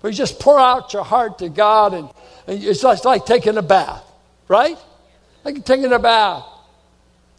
But 0.00 0.08
you 0.08 0.14
just 0.14 0.38
pour 0.38 0.58
out 0.58 0.92
your 0.92 1.04
heart 1.04 1.38
to 1.38 1.48
God, 1.48 1.94
and, 1.94 2.08
and 2.46 2.62
it's, 2.62 2.82
just 2.82 3.04
like 3.04 3.24
taking 3.24 3.56
a 3.56 3.62
bath, 3.62 4.04
right? 4.48 4.78
Like 5.44 5.64
taking 5.64 5.92
a 5.92 5.98
bath. 5.98 6.44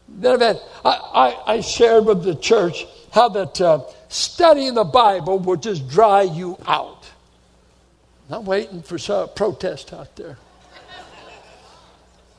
Then 0.10 0.42
I, 0.42 0.58
I, 0.86 1.54
I 1.54 1.62
shared 1.62 2.06
with 2.06 2.24
the 2.24 2.36
church 2.36 2.86
how 3.12 3.30
that 3.30 3.60
uh, 3.60 3.82
studying 4.10 4.74
the 4.74 4.84
Bible 4.84 5.40
will 5.40 5.58
just 5.58 5.88
dry 5.90 6.24
you 6.24 6.58
out. 6.66 7.10
I'm 8.30 8.46
waiting 8.46 8.82
for 8.82 8.98
some 8.98 9.30
protest 9.36 9.94
out 9.94 10.16
there. 10.16 10.38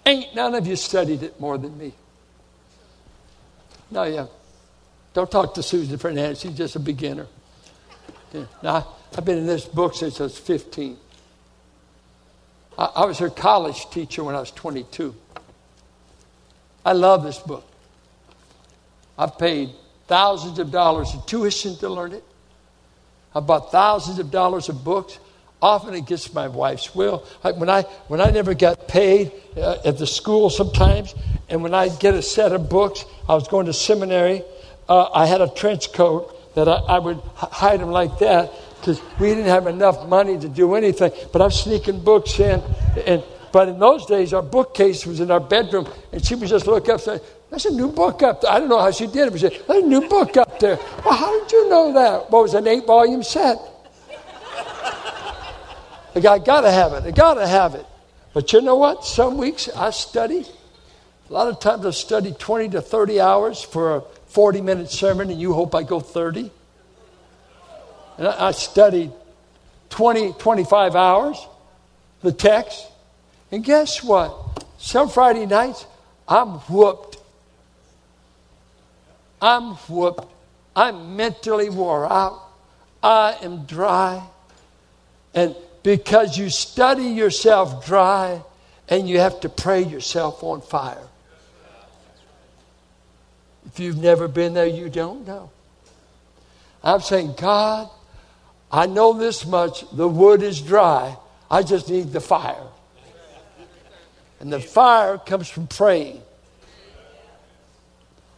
Ain't 0.04 0.34
none 0.34 0.54
of 0.54 0.66
you 0.66 0.76
studied 0.76 1.22
it 1.22 1.38
more 1.38 1.58
than 1.58 1.76
me. 1.76 1.92
No, 3.90 4.04
yeah. 4.04 4.26
Don't 5.12 5.30
talk 5.30 5.54
to 5.54 5.62
Susan 5.62 5.98
Fernandez. 5.98 6.40
She's 6.40 6.56
just 6.56 6.76
a 6.76 6.80
beginner. 6.80 7.26
Now, 8.62 8.86
I've 9.16 9.24
been 9.24 9.38
in 9.38 9.46
this 9.46 9.64
book 9.64 9.94
since 9.94 10.20
I 10.20 10.24
was 10.24 10.38
15. 10.38 10.96
I, 12.76 12.84
I 12.84 13.04
was 13.06 13.18
her 13.18 13.30
college 13.30 13.88
teacher 13.90 14.22
when 14.24 14.34
I 14.34 14.40
was 14.40 14.50
22. 14.50 15.14
I 16.84 16.92
love 16.92 17.22
this 17.22 17.38
book. 17.38 17.64
I've 19.18 19.36
paid 19.38 19.70
thousands 20.06 20.58
of 20.58 20.70
dollars 20.70 21.12
in 21.12 21.20
tuition 21.26 21.76
to 21.76 21.88
learn 21.88 22.12
it. 22.12 22.24
I 23.34 23.40
bought 23.40 23.72
thousands 23.72 24.18
of 24.18 24.30
dollars 24.30 24.68
of 24.68 24.84
books, 24.84 25.18
often 25.60 25.94
against 25.94 26.32
my 26.34 26.48
wife's 26.48 26.94
will. 26.94 27.24
I, 27.42 27.52
when, 27.52 27.68
I, 27.68 27.82
when 28.08 28.20
I 28.20 28.30
never 28.30 28.54
got 28.54 28.88
paid 28.88 29.32
uh, 29.56 29.78
at 29.84 29.98
the 29.98 30.06
school 30.06 30.50
sometimes, 30.50 31.14
and 31.48 31.62
when 31.62 31.74
I 31.74 31.88
get 31.88 32.14
a 32.14 32.22
set 32.22 32.52
of 32.52 32.68
books, 32.68 33.04
I 33.28 33.34
was 33.34 33.48
going 33.48 33.66
to 33.66 33.72
seminary, 33.72 34.42
uh, 34.88 35.10
I 35.12 35.26
had 35.26 35.40
a 35.40 35.48
trench 35.48 35.92
coat 35.92 36.37
that 36.58 36.68
I, 36.68 36.96
I 36.96 36.98
would 36.98 37.20
hide 37.36 37.78
them 37.80 37.90
like 37.90 38.18
that 38.18 38.52
because 38.80 39.00
we 39.20 39.28
didn't 39.28 39.46
have 39.46 39.68
enough 39.68 40.08
money 40.08 40.36
to 40.38 40.48
do 40.48 40.74
anything. 40.74 41.12
But 41.32 41.40
I'm 41.40 41.52
sneaking 41.52 42.02
books 42.02 42.40
in, 42.40 42.60
and 43.06 43.22
but 43.52 43.68
in 43.68 43.78
those 43.78 44.06
days, 44.06 44.34
our 44.34 44.42
bookcase 44.42 45.06
was 45.06 45.20
in 45.20 45.30
our 45.30 45.40
bedroom, 45.40 45.88
and 46.12 46.24
she 46.24 46.34
would 46.34 46.48
just 46.48 46.66
look 46.66 46.88
up 46.88 46.94
and 46.94 47.00
say, 47.00 47.20
There's 47.48 47.66
a 47.66 47.70
new 47.70 47.88
book 47.88 48.22
up 48.24 48.40
there. 48.40 48.50
I 48.50 48.58
don't 48.58 48.68
know 48.68 48.80
how 48.80 48.90
she 48.90 49.06
did 49.06 49.28
it, 49.28 49.30
but 49.30 49.40
she 49.40 49.48
said, 49.48 49.62
There's 49.68 49.84
a 49.84 49.86
new 49.86 50.08
book 50.08 50.36
up 50.36 50.58
there. 50.58 50.76
Well, 51.04 51.14
how 51.14 51.40
did 51.40 51.52
you 51.52 51.68
know 51.68 51.92
that? 51.92 52.30
Well, 52.30 52.42
was 52.42 52.54
an 52.54 52.66
eight 52.66 52.86
volume 52.86 53.22
set. 53.22 53.58
I 56.16 56.20
got 56.20 56.62
to 56.62 56.72
have 56.72 56.92
it. 56.94 57.04
I 57.04 57.12
got 57.12 57.34
to 57.34 57.46
have 57.46 57.76
it. 57.76 57.86
But 58.34 58.52
you 58.52 58.60
know 58.60 58.74
what? 58.74 59.04
Some 59.04 59.38
weeks 59.38 59.68
I 59.68 59.90
study. 59.90 60.44
A 61.30 61.32
lot 61.32 61.46
of 61.46 61.60
times 61.60 61.86
I 61.86 61.90
study 61.90 62.32
20 62.32 62.70
to 62.70 62.82
30 62.82 63.20
hours 63.20 63.62
for 63.62 63.96
a 63.96 64.02
40 64.28 64.60
minute 64.60 64.90
sermon, 64.90 65.30
and 65.30 65.40
you 65.40 65.52
hope 65.52 65.74
I 65.74 65.82
go 65.82 66.00
30. 66.00 66.50
And 68.18 68.26
I, 68.26 68.50
studied 68.50 69.12
20, 69.90 70.32
25 70.32 70.96
hours, 70.96 71.46
the 72.22 72.32
text. 72.32 72.86
And 73.52 73.64
guess 73.64 74.02
what? 74.02 74.64
Some 74.78 75.08
Friday 75.08 75.46
nights, 75.46 75.86
I'm 76.26 76.58
whooped. 76.60 77.16
I'm 79.40 79.74
whooped. 79.74 80.24
I'm 80.74 81.16
mentally 81.16 81.70
wore 81.70 82.10
out. 82.10 82.42
I 83.02 83.36
am 83.42 83.64
dry. 83.64 84.22
And 85.34 85.54
because 85.82 86.36
you 86.36 86.50
study 86.50 87.04
yourself 87.04 87.86
dry 87.86 88.42
and 88.88 89.08
you 89.08 89.20
have 89.20 89.40
to 89.40 89.48
pray 89.48 89.82
yourself 89.82 90.42
on 90.42 90.60
fire. 90.60 91.07
If 93.68 93.78
you've 93.78 93.98
never 93.98 94.28
been 94.28 94.54
there, 94.54 94.66
you 94.66 94.88
don't 94.88 95.26
know. 95.26 95.50
I'm 96.82 97.00
saying, 97.00 97.34
God, 97.38 97.88
I 98.70 98.86
know 98.86 99.12
this 99.12 99.46
much. 99.46 99.84
The 99.92 100.08
wood 100.08 100.42
is 100.42 100.60
dry. 100.60 101.16
I 101.50 101.62
just 101.62 101.88
need 101.88 102.12
the 102.12 102.20
fire. 102.20 102.66
And 104.40 104.52
the 104.52 104.60
fire 104.60 105.18
comes 105.18 105.48
from 105.48 105.66
praying. 105.66 106.22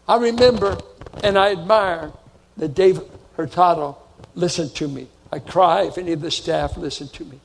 I 0.09 0.17
remember 0.17 0.79
and 1.23 1.39
I 1.39 1.53
admire 1.53 2.13
that 2.57 2.75
David 2.75 3.03
Hurtado 3.37 3.99
listened 4.35 4.75
to 4.77 4.89
me. 4.89 5.09
I 5.33 5.39
cry 5.39 5.83
if 5.83 5.99
any 5.99 6.13
of 6.13 6.21
the 6.21 6.31
staff 6.31 6.77
listen 6.77 7.09
to 7.09 7.25
me. 7.25 7.39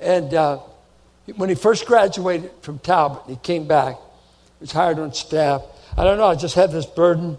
And 0.00 0.34
uh, 0.34 0.58
when 1.36 1.48
he 1.48 1.54
first 1.54 1.86
graduated 1.86 2.50
from 2.62 2.78
Talbot, 2.78 3.22
he 3.26 3.36
came 3.36 3.66
back, 3.66 3.96
was 4.60 4.72
hired 4.72 4.98
on 4.98 5.12
staff. 5.14 5.62
I 5.98 6.04
don't 6.04 6.16
know, 6.16 6.26
I 6.26 6.36
just 6.36 6.54
had 6.54 6.70
this 6.70 6.86
burden. 6.86 7.38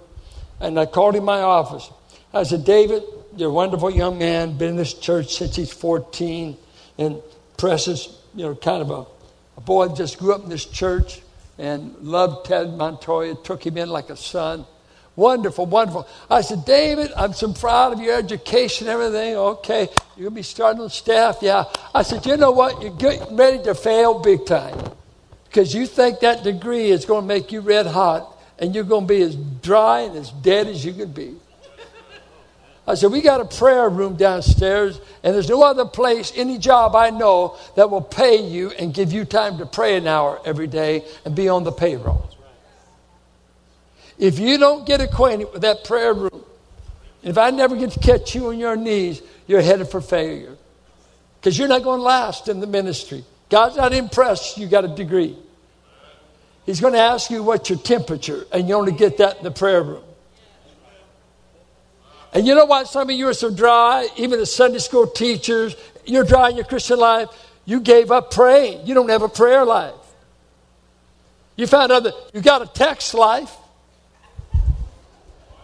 And 0.59 0.77
I 0.77 0.85
called 0.85 1.15
him 1.15 1.23
my 1.23 1.39
office. 1.39 1.89
I 2.33 2.43
said, 2.43 2.65
David, 2.65 3.03
you're 3.37 3.49
a 3.49 3.53
wonderful 3.53 3.89
young 3.89 4.17
man, 4.17 4.57
been 4.57 4.71
in 4.71 4.75
this 4.75 4.93
church 4.93 5.37
since 5.37 5.55
he's 5.55 5.71
14, 5.71 6.57
and 6.97 7.21
presses 7.57 8.09
you 8.35 8.43
know, 8.43 8.55
kind 8.55 8.81
of 8.81 8.89
a, 8.91 9.05
a 9.55 9.61
boy 9.61 9.87
just 9.87 10.19
grew 10.19 10.33
up 10.33 10.43
in 10.43 10.49
this 10.49 10.65
church 10.65 11.21
and 11.57 11.95
loved 12.01 12.47
Ted 12.47 12.73
Montoya, 12.73 13.35
took 13.45 13.65
him 13.65 13.77
in 13.77 13.87
like 13.87 14.09
a 14.09 14.17
son. 14.17 14.65
Wonderful, 15.15 15.65
wonderful. 15.65 16.05
I 16.29 16.41
said, 16.41 16.65
David, 16.65 17.13
I'm 17.15 17.31
so 17.31 17.53
proud 17.53 17.93
of 17.93 18.01
your 18.01 18.17
education 18.17 18.87
and 18.87 18.93
everything. 18.93 19.37
Okay, 19.37 19.87
you're 20.17 20.25
going 20.25 20.31
to 20.31 20.31
be 20.31 20.43
starting 20.43 20.81
on 20.81 20.89
staff? 20.89 21.37
Yeah. 21.41 21.63
I 21.95 22.03
said, 22.03 22.25
you 22.25 22.35
know 22.35 22.51
what? 22.51 22.81
You're 22.81 22.91
getting 22.91 23.37
ready 23.37 23.63
to 23.63 23.73
fail 23.73 24.19
big 24.19 24.45
time 24.45 24.77
because 25.45 25.73
you 25.73 25.85
think 25.85 26.19
that 26.19 26.43
degree 26.43 26.89
is 26.91 27.05
going 27.05 27.21
to 27.21 27.27
make 27.27 27.53
you 27.53 27.61
red 27.61 27.85
hot 27.87 28.35
and 28.59 28.75
you're 28.75 28.83
going 28.83 29.07
to 29.07 29.13
be 29.13 29.21
as 29.21 29.35
dry 29.35 30.01
and 30.01 30.15
as 30.17 30.31
dead 30.31 30.67
as 30.67 30.83
you 30.83 30.93
can 30.93 31.11
be. 31.11 31.35
I 32.85 32.95
said, 32.95 33.11
We 33.11 33.21
got 33.21 33.39
a 33.39 33.45
prayer 33.45 33.87
room 33.87 34.15
downstairs, 34.15 34.99
and 35.23 35.33
there's 35.33 35.47
no 35.47 35.63
other 35.63 35.85
place, 35.85 36.33
any 36.35 36.57
job 36.57 36.95
I 36.95 37.11
know 37.11 37.55
that 37.75 37.89
will 37.89 38.01
pay 38.01 38.43
you 38.47 38.71
and 38.71 38.93
give 38.93 39.13
you 39.13 39.25
time 39.25 39.59
to 39.59 39.65
pray 39.65 39.95
an 39.95 40.07
hour 40.07 40.41
every 40.43 40.67
day 40.67 41.05
and 41.23 41.35
be 41.35 41.47
on 41.47 41.63
the 41.63 41.71
payroll. 41.71 42.29
If 44.17 44.39
you 44.39 44.57
don't 44.57 44.85
get 44.85 45.01
acquainted 45.01 45.53
with 45.53 45.61
that 45.61 45.83
prayer 45.85 46.13
room, 46.13 46.43
if 47.23 47.37
I 47.37 47.51
never 47.51 47.75
get 47.75 47.91
to 47.91 47.99
catch 47.99 48.35
you 48.35 48.47
on 48.47 48.57
your 48.57 48.75
knees, 48.75 49.21
you're 49.47 49.61
headed 49.61 49.87
for 49.87 50.01
failure. 50.01 50.55
Because 51.39 51.57
you're 51.57 51.67
not 51.67 51.83
going 51.83 51.99
to 51.99 52.03
last 52.03 52.49
in 52.49 52.59
the 52.59 52.67
ministry. 52.67 53.23
God's 53.49 53.77
not 53.77 53.93
impressed 53.93 54.57
you 54.57 54.67
got 54.67 54.83
a 54.83 54.89
degree. 54.89 55.37
He's 56.65 56.79
going 56.79 56.93
to 56.93 56.99
ask 56.99 57.31
you 57.31 57.41
what's 57.41 57.69
your 57.69 57.79
temperature, 57.79 58.45
and 58.51 58.67
you 58.67 58.75
only 58.75 58.91
get 58.91 59.17
that 59.17 59.37
in 59.37 59.43
the 59.43 59.51
prayer 59.51 59.81
room. 59.81 60.03
And 62.31 62.45
you 62.45 62.53
know 62.53 62.65
why 62.65 62.83
some 62.83 63.09
of 63.09 63.15
you 63.15 63.27
are 63.27 63.33
so 63.33 63.49
dry, 63.49 64.07
even 64.17 64.39
as 64.39 64.53
Sunday 64.53 64.77
school 64.77 65.07
teachers, 65.07 65.75
you're 66.05 66.23
dry 66.23 66.49
in 66.49 66.55
your 66.55 66.65
Christian 66.65 66.99
life? 66.99 67.29
You 67.65 67.79
gave 67.79 68.11
up 68.11 68.31
praying. 68.31 68.85
You 68.85 68.93
don't 68.93 69.09
have 69.09 69.23
a 69.23 69.29
prayer 69.29 69.65
life. 69.65 69.95
You 71.55 71.67
found 71.67 71.91
that 71.91 72.13
you 72.33 72.41
got 72.41 72.61
a 72.61 72.67
text 72.67 73.13
life. 73.13 73.55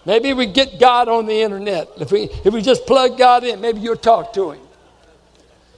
Maybe 0.06 0.34
we 0.34 0.46
get 0.46 0.80
God 0.80 1.08
on 1.08 1.26
the 1.26 1.42
internet. 1.42 1.90
If 2.00 2.12
we, 2.12 2.24
if 2.24 2.54
we 2.54 2.62
just 2.62 2.86
plug 2.86 3.18
God 3.18 3.44
in, 3.44 3.60
maybe 3.62 3.80
you'll 3.80 3.96
talk 3.96 4.34
to 4.34 4.52
Him. 4.52 4.62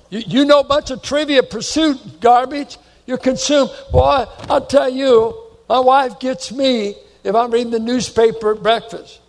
You, 0.10 0.20
you 0.20 0.46
know 0.46 0.60
a 0.60 0.64
bunch 0.64 0.92
of 0.92 1.02
trivia 1.02 1.44
pursuit 1.44 2.20
garbage. 2.20 2.78
You're 3.08 3.18
consumed. 3.18 3.72
Boy, 3.92 4.26
I'll 4.50 4.66
tell 4.66 4.90
you, 4.90 5.36
my 5.68 5.80
wife 5.80 6.20
gets 6.20 6.52
me 6.52 6.96
if 7.24 7.34
I'm 7.34 7.50
reading 7.50 7.72
the 7.72 7.80
newspaper 7.80 8.54
at 8.54 8.62
breakfast. 8.62 9.20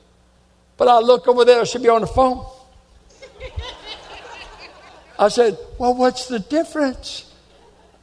But 0.77 0.89
I 0.89 0.99
look 0.99 1.27
over 1.27 1.45
there, 1.45 1.65
she'll 1.65 1.83
be 1.83 1.89
on 1.89 2.03
the 2.03 2.07
phone. 2.07 2.45
I 5.19 5.29
said, 5.29 5.59
Well, 5.79 5.95
what's 5.95 6.27
the 6.27 6.39
difference? 6.39 7.33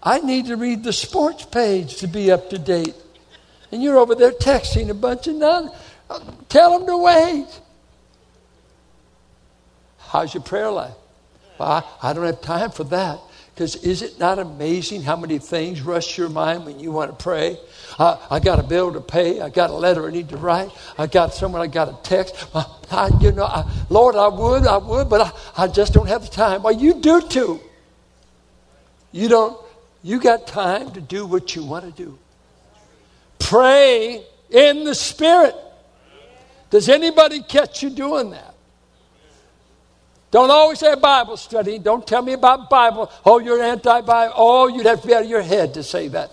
I 0.01 0.19
need 0.19 0.47
to 0.47 0.57
read 0.57 0.83
the 0.83 0.93
sports 0.93 1.45
page 1.45 1.97
to 1.97 2.07
be 2.07 2.31
up 2.31 2.49
to 2.49 2.57
date. 2.57 2.95
And 3.71 3.81
you're 3.81 3.97
over 3.97 4.15
there 4.15 4.31
texting 4.31 4.89
a 4.89 4.93
bunch 4.93 5.27
of 5.27 5.35
nuns. 5.35 5.71
Uh, 6.09 6.19
tell 6.49 6.77
them 6.77 6.87
to 6.87 6.97
wait. 6.97 7.47
How's 9.97 10.33
your 10.33 10.43
prayer 10.43 10.69
life? 10.69 10.93
Well, 11.57 11.69
I, 12.01 12.09
I 12.09 12.13
don't 12.13 12.25
have 12.25 12.41
time 12.41 12.71
for 12.71 12.83
that. 12.85 13.19
Because 13.55 13.77
is 13.77 14.01
it 14.01 14.19
not 14.19 14.37
amazing 14.37 15.01
how 15.01 15.15
many 15.15 15.39
things 15.39 15.79
rush 15.81 16.17
your 16.17 16.27
mind 16.27 16.65
when 16.65 16.77
you 16.77 16.91
want 16.91 17.17
to 17.17 17.23
pray? 17.23 17.57
I, 17.97 18.19
I 18.29 18.39
got 18.41 18.59
a 18.59 18.63
bill 18.63 18.91
to 18.91 18.99
pay. 18.99 19.39
I 19.39 19.47
got 19.47 19.69
a 19.69 19.73
letter 19.73 20.05
I 20.05 20.11
need 20.11 20.27
to 20.29 20.37
write. 20.37 20.71
I 20.97 21.07
got 21.07 21.33
someone 21.33 21.61
I 21.61 21.67
got 21.67 21.87
a 21.87 21.97
text. 22.03 22.35
I, 22.53 23.09
you 23.21 23.31
know, 23.31 23.45
I, 23.45 23.63
Lord, 23.89 24.17
I 24.17 24.27
would, 24.27 24.67
I 24.67 24.75
would, 24.75 25.09
but 25.09 25.21
I, 25.21 25.63
I 25.63 25.67
just 25.69 25.93
don't 25.93 26.07
have 26.07 26.23
the 26.23 26.27
time. 26.27 26.63
Well, 26.63 26.73
you 26.73 26.95
do 26.95 27.21
too. 27.21 27.61
You 29.13 29.29
don't. 29.29 29.57
You 30.03 30.19
got 30.19 30.47
time 30.47 30.91
to 30.91 30.99
do 30.99 31.25
what 31.25 31.55
you 31.55 31.63
want 31.63 31.85
to 31.85 32.03
do. 32.03 32.19
Pray 33.39 34.21
in 34.49 34.83
the 34.83 34.95
Spirit. 34.95 35.55
Does 36.71 36.89
anybody 36.89 37.41
catch 37.41 37.81
you 37.81 37.89
doing 37.89 38.31
that? 38.31 38.54
Don't 40.31 40.51
always 40.51 40.79
say 40.79 40.95
Bible 40.95 41.37
study. 41.37 41.79
Don't 41.79 42.05
tell 42.05 42.21
me 42.21 42.33
about 42.33 42.69
Bible. 42.69 43.11
Oh, 43.25 43.39
you're 43.39 43.61
anti-Bible. 43.61 44.33
Oh, 44.35 44.67
you'd 44.67 44.85
have 44.85 45.01
to 45.01 45.07
be 45.07 45.13
out 45.13 45.23
of 45.23 45.29
your 45.29 45.41
head 45.41 45.75
to 45.75 45.83
say 45.83 46.09
that. 46.09 46.31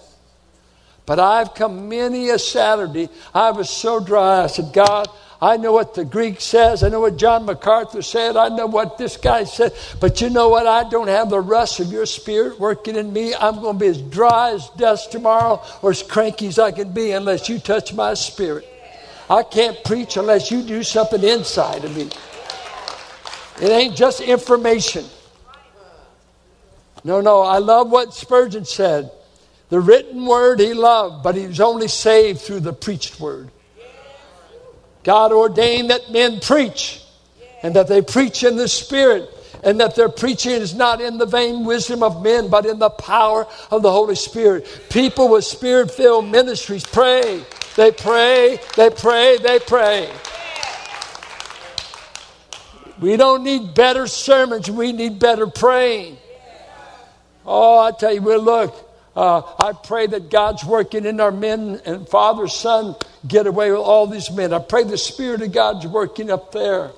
But 1.07 1.19
I've 1.19 1.55
come 1.55 1.89
many 1.89 2.31
a 2.31 2.39
Saturday. 2.39 3.09
I 3.35 3.51
was 3.51 3.69
so 3.69 4.01
dry. 4.01 4.45
I 4.45 4.47
said, 4.47 4.73
God, 4.73 5.09
I 5.41 5.57
know 5.57 5.73
what 5.73 5.95
the 5.95 6.05
Greek 6.05 6.41
says. 6.41 6.85
I 6.85 6.89
know 6.89 7.01
what 7.01 7.17
John 7.17 7.45
MacArthur 7.45 8.03
said. 8.03 8.37
I 8.37 8.49
know 8.49 8.67
what 8.67 8.97
this 8.97 9.17
guy 9.17 9.43
said. 9.43 9.73
But 10.01 10.21
you 10.21 10.31
know 10.31 10.49
what? 10.49 10.69
I 10.69 10.89
don't 10.89 11.09
have 11.09 11.31
the 11.31 11.41
rust 11.41 11.81
of 11.81 11.91
your 11.91 12.07
spirit 12.07 12.61
working 12.61 12.95
in 12.95 13.13
me. 13.13 13.35
I'm 13.35 13.61
going 13.61 13.77
to 13.77 13.81
be 13.81 13.89
as 13.89 14.01
dry 14.01 14.53
as 14.53 14.69
dust 14.71 15.11
tomorrow 15.11 15.61
or 15.83 15.91
as 15.91 16.03
cranky 16.03 16.47
as 16.47 16.61
I 16.61 16.71
can 16.71 16.93
be 16.93 17.11
unless 17.11 17.49
you 17.49 17.59
touch 17.59 17.93
my 17.93 18.15
spirit. 18.15 18.69
I 19.29 19.43
can't 19.43 19.83
preach 19.83 20.17
unless 20.17 20.53
you 20.53 20.63
do 20.63 20.85
something 20.85 21.25
inside 21.25 21.85
of 21.85 21.97
me. 21.97 22.11
It 23.61 23.71
ain't 23.71 23.97
just 23.97 24.21
information. 24.21 25.05
No, 27.05 27.21
no, 27.21 27.41
I 27.41 27.59
love 27.59 27.91
what 27.91 28.15
Spurgeon 28.15 28.65
said. 28.65 29.11
The 29.69 29.81
written 29.81 30.27
word 30.27 30.61
he 30.61 30.75
loved, 30.75 31.23
but 31.23 31.35
he 31.35 31.47
was 31.47 31.61
only 31.61 31.89
saved 31.89 32.41
through 32.41 32.61
the 32.61 32.73
preached 32.73 33.19
word. 33.19 33.51
God 35.03 35.33
ordained 35.33 35.91
that 35.91 36.13
men 36.13 36.41
preach 36.41 37.03
and 37.63 37.75
that 37.75 37.89
they 37.89 38.03
preach 38.03 38.45
in 38.45 38.57
the 38.57 38.69
Spirit 38.69 39.29
and 39.63 39.81
that 39.81 39.95
their 39.95 40.09
preaching 40.09 40.53
is 40.53 40.75
not 40.75 41.01
in 41.01 41.19
the 41.19 41.27
vain 41.27 41.65
wisdom 41.65 42.03
of 42.03 42.23
men, 42.23 42.49
but 42.49 42.67
in 42.67 42.79
the 42.79 42.91
power 42.91 43.47
of 43.71 43.83
the 43.83 43.91
Holy 43.91 44.15
Spirit. 44.15 44.67
People 44.91 45.29
with 45.29 45.45
spirit 45.45 45.91
filled 45.91 46.27
ministries 46.27 46.85
pray. 46.85 47.45
They 47.77 47.93
pray, 47.93 48.59
they 48.77 48.91
pray, 48.91 49.39
they 49.39 49.59
pray. 49.61 50.11
We 53.03 53.17
don't 53.17 53.43
need 53.43 53.75
better 53.75 54.07
sermons, 54.07 54.71
we 54.71 54.93
need 54.93 55.19
better 55.19 55.49
praying. 55.49 56.19
Oh, 57.45 57.81
I 57.81 57.91
tell 57.91 58.15
you, 58.15 58.23
well, 58.23 58.41
look, 58.41 58.91
uh, 59.17 59.43
I 59.59 59.73
pray 59.73 60.07
that 60.07 60.31
God's 60.31 60.65
working 60.65 61.05
in 61.05 61.19
our 61.19 61.33
men 61.33 61.81
and 61.85 62.09
Father, 62.09 62.47
Son, 62.47 62.95
get 63.27 63.49
away 63.49 63.73
with 63.73 63.81
all 63.81 64.07
these 64.07 64.31
men. 64.31 64.53
I 64.53 64.61
pray 64.61 64.85
the 64.85 64.97
Spirit 64.97 65.43
of 65.43 65.51
God's 65.51 65.85
working 65.85 66.31
up 66.31 66.53
there. 66.53 66.93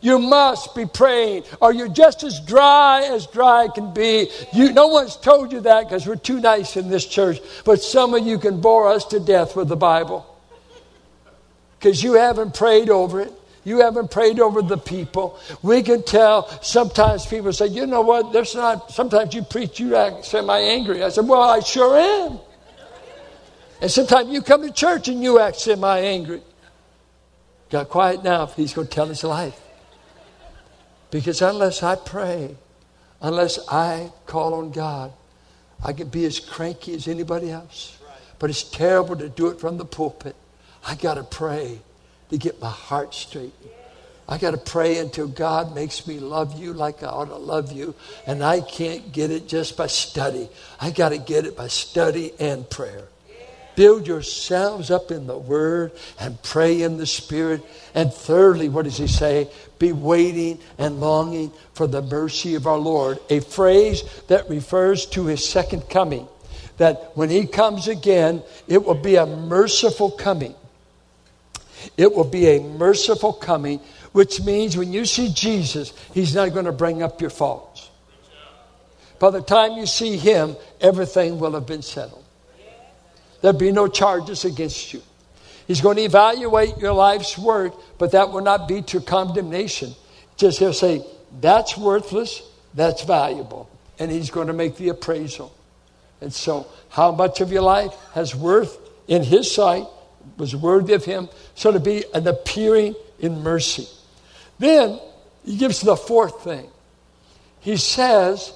You 0.00 0.18
must 0.18 0.74
be 0.74 0.86
praying, 0.86 1.44
or 1.60 1.70
you're 1.70 1.86
just 1.86 2.24
as 2.24 2.40
dry 2.40 3.02
as 3.12 3.26
dry 3.26 3.68
can 3.68 3.92
be. 3.92 4.30
You, 4.54 4.72
no 4.72 4.86
one's 4.86 5.16
told 5.16 5.52
you 5.52 5.60
that 5.60 5.84
because 5.84 6.06
we're 6.06 6.16
too 6.16 6.40
nice 6.40 6.78
in 6.78 6.88
this 6.88 7.04
church, 7.04 7.40
but 7.66 7.82
some 7.82 8.14
of 8.14 8.26
you 8.26 8.38
can 8.38 8.62
bore 8.62 8.90
us 8.90 9.04
to 9.06 9.20
death 9.20 9.54
with 9.54 9.68
the 9.68 9.76
Bible 9.76 10.26
because 11.78 12.02
you 12.02 12.14
haven't 12.14 12.54
prayed 12.54 12.88
over 12.88 13.20
it. 13.20 13.32
You 13.64 13.80
haven't 13.80 14.10
prayed 14.10 14.40
over 14.40 14.60
the 14.60 14.76
people. 14.76 15.38
We 15.62 15.82
can 15.82 16.02
tell 16.02 16.48
sometimes 16.62 17.26
people 17.26 17.52
say, 17.52 17.66
you 17.66 17.86
know 17.86 18.00
what, 18.00 18.32
there's 18.32 18.54
not, 18.54 18.90
sometimes 18.90 19.34
you 19.34 19.42
preach, 19.42 19.78
you 19.78 19.94
act 19.94 20.24
semi 20.24 20.58
angry. 20.58 21.02
I 21.02 21.10
said, 21.10 21.28
well, 21.28 21.42
I 21.42 21.60
sure 21.60 21.96
am. 21.96 22.40
And 23.80 23.90
sometimes 23.90 24.30
you 24.30 24.42
come 24.42 24.62
to 24.62 24.72
church 24.72 25.08
and 25.08 25.22
you 25.22 25.38
act 25.38 25.56
semi 25.56 25.98
angry. 25.98 26.42
Got 27.70 27.88
quiet 27.88 28.24
now 28.24 28.44
if 28.44 28.54
he's 28.54 28.74
going 28.74 28.88
to 28.88 28.92
tell 28.92 29.06
his 29.06 29.24
life. 29.24 29.60
Because 31.10 31.40
unless 31.40 31.82
I 31.82 31.94
pray, 31.94 32.56
unless 33.20 33.58
I 33.68 34.12
call 34.26 34.54
on 34.54 34.72
God, 34.72 35.12
I 35.84 35.92
can 35.92 36.08
be 36.08 36.24
as 36.24 36.40
cranky 36.40 36.94
as 36.94 37.06
anybody 37.06 37.50
else. 37.50 37.98
But 38.38 38.50
it's 38.50 38.64
terrible 38.64 39.14
to 39.16 39.28
do 39.28 39.48
it 39.48 39.60
from 39.60 39.78
the 39.78 39.84
pulpit. 39.84 40.34
I 40.84 40.96
got 40.96 41.14
to 41.14 41.22
pray 41.22 41.80
to 42.32 42.38
get 42.38 42.60
my 42.60 42.70
heart 42.70 43.14
straight. 43.14 43.52
I 44.28 44.38
got 44.38 44.52
to 44.52 44.58
pray 44.58 44.98
until 44.98 45.28
God 45.28 45.74
makes 45.74 46.06
me 46.06 46.18
love 46.18 46.58
you 46.58 46.72
like 46.72 47.02
I 47.02 47.06
ought 47.06 47.26
to 47.26 47.36
love 47.36 47.72
you. 47.72 47.94
And 48.26 48.42
I 48.42 48.60
can't 48.60 49.12
get 49.12 49.30
it 49.30 49.46
just 49.46 49.76
by 49.76 49.86
study. 49.88 50.48
I 50.80 50.90
got 50.90 51.10
to 51.10 51.18
get 51.18 51.44
it 51.44 51.56
by 51.56 51.68
study 51.68 52.32
and 52.40 52.68
prayer. 52.68 53.08
Build 53.74 54.06
yourselves 54.06 54.90
up 54.90 55.10
in 55.10 55.26
the 55.26 55.36
Word 55.36 55.92
and 56.20 56.40
pray 56.42 56.82
in 56.82 56.98
the 56.98 57.06
Spirit. 57.06 57.62
And 57.94 58.12
thirdly, 58.12 58.68
what 58.68 58.84
does 58.84 58.98
he 58.98 59.06
say? 59.06 59.50
Be 59.78 59.92
waiting 59.92 60.58
and 60.78 61.00
longing 61.00 61.52
for 61.74 61.86
the 61.86 62.02
mercy 62.02 62.54
of 62.54 62.66
our 62.66 62.78
Lord. 62.78 63.18
A 63.28 63.40
phrase 63.40 64.02
that 64.28 64.48
refers 64.48 65.06
to 65.06 65.26
his 65.26 65.46
second 65.46 65.88
coming. 65.90 66.28
That 66.78 67.14
when 67.14 67.28
he 67.28 67.46
comes 67.46 67.88
again, 67.88 68.42
it 68.68 68.84
will 68.84 68.94
be 68.94 69.16
a 69.16 69.26
merciful 69.26 70.10
coming. 70.10 70.54
It 71.96 72.14
will 72.14 72.24
be 72.24 72.48
a 72.48 72.60
merciful 72.60 73.32
coming, 73.32 73.80
which 74.12 74.40
means 74.40 74.76
when 74.76 74.92
you 74.92 75.04
see 75.04 75.32
Jesus, 75.32 75.92
he's 76.12 76.34
not 76.34 76.52
going 76.52 76.66
to 76.66 76.72
bring 76.72 77.02
up 77.02 77.20
your 77.20 77.30
faults. 77.30 77.90
By 79.18 79.30
the 79.30 79.40
time 79.40 79.72
you 79.78 79.86
see 79.86 80.16
him, 80.16 80.56
everything 80.80 81.38
will 81.38 81.52
have 81.52 81.66
been 81.66 81.82
settled. 81.82 82.24
There'll 83.40 83.58
be 83.58 83.72
no 83.72 83.88
charges 83.88 84.44
against 84.44 84.92
you. 84.92 85.02
He's 85.66 85.80
going 85.80 85.96
to 85.96 86.02
evaluate 86.02 86.76
your 86.78 86.92
life's 86.92 87.38
work, 87.38 87.74
but 87.98 88.12
that 88.12 88.30
will 88.30 88.40
not 88.40 88.66
be 88.66 88.82
to 88.82 89.00
condemnation. 89.00 89.94
Just 90.36 90.58
he'll 90.58 90.72
say, 90.72 91.04
that's 91.40 91.76
worthless, 91.76 92.42
that's 92.74 93.04
valuable. 93.04 93.70
And 93.98 94.10
he's 94.10 94.30
going 94.30 94.48
to 94.48 94.52
make 94.52 94.76
the 94.76 94.88
appraisal. 94.88 95.54
And 96.20 96.32
so, 96.32 96.66
how 96.88 97.12
much 97.12 97.40
of 97.40 97.52
your 97.52 97.62
life 97.62 97.92
has 98.14 98.34
worth 98.34 98.78
in 99.08 99.22
his 99.22 99.52
sight 99.52 99.86
was 100.36 100.54
worthy 100.54 100.94
of 100.94 101.04
him. 101.04 101.28
So 101.54 101.72
to 101.72 101.80
be 101.80 102.04
an 102.14 102.26
appearing 102.26 102.94
in 103.18 103.42
mercy. 103.42 103.88
Then 104.58 104.98
he 105.44 105.56
gives 105.56 105.80
the 105.80 105.96
fourth 105.96 106.42
thing. 106.42 106.68
He 107.60 107.76
says, 107.76 108.52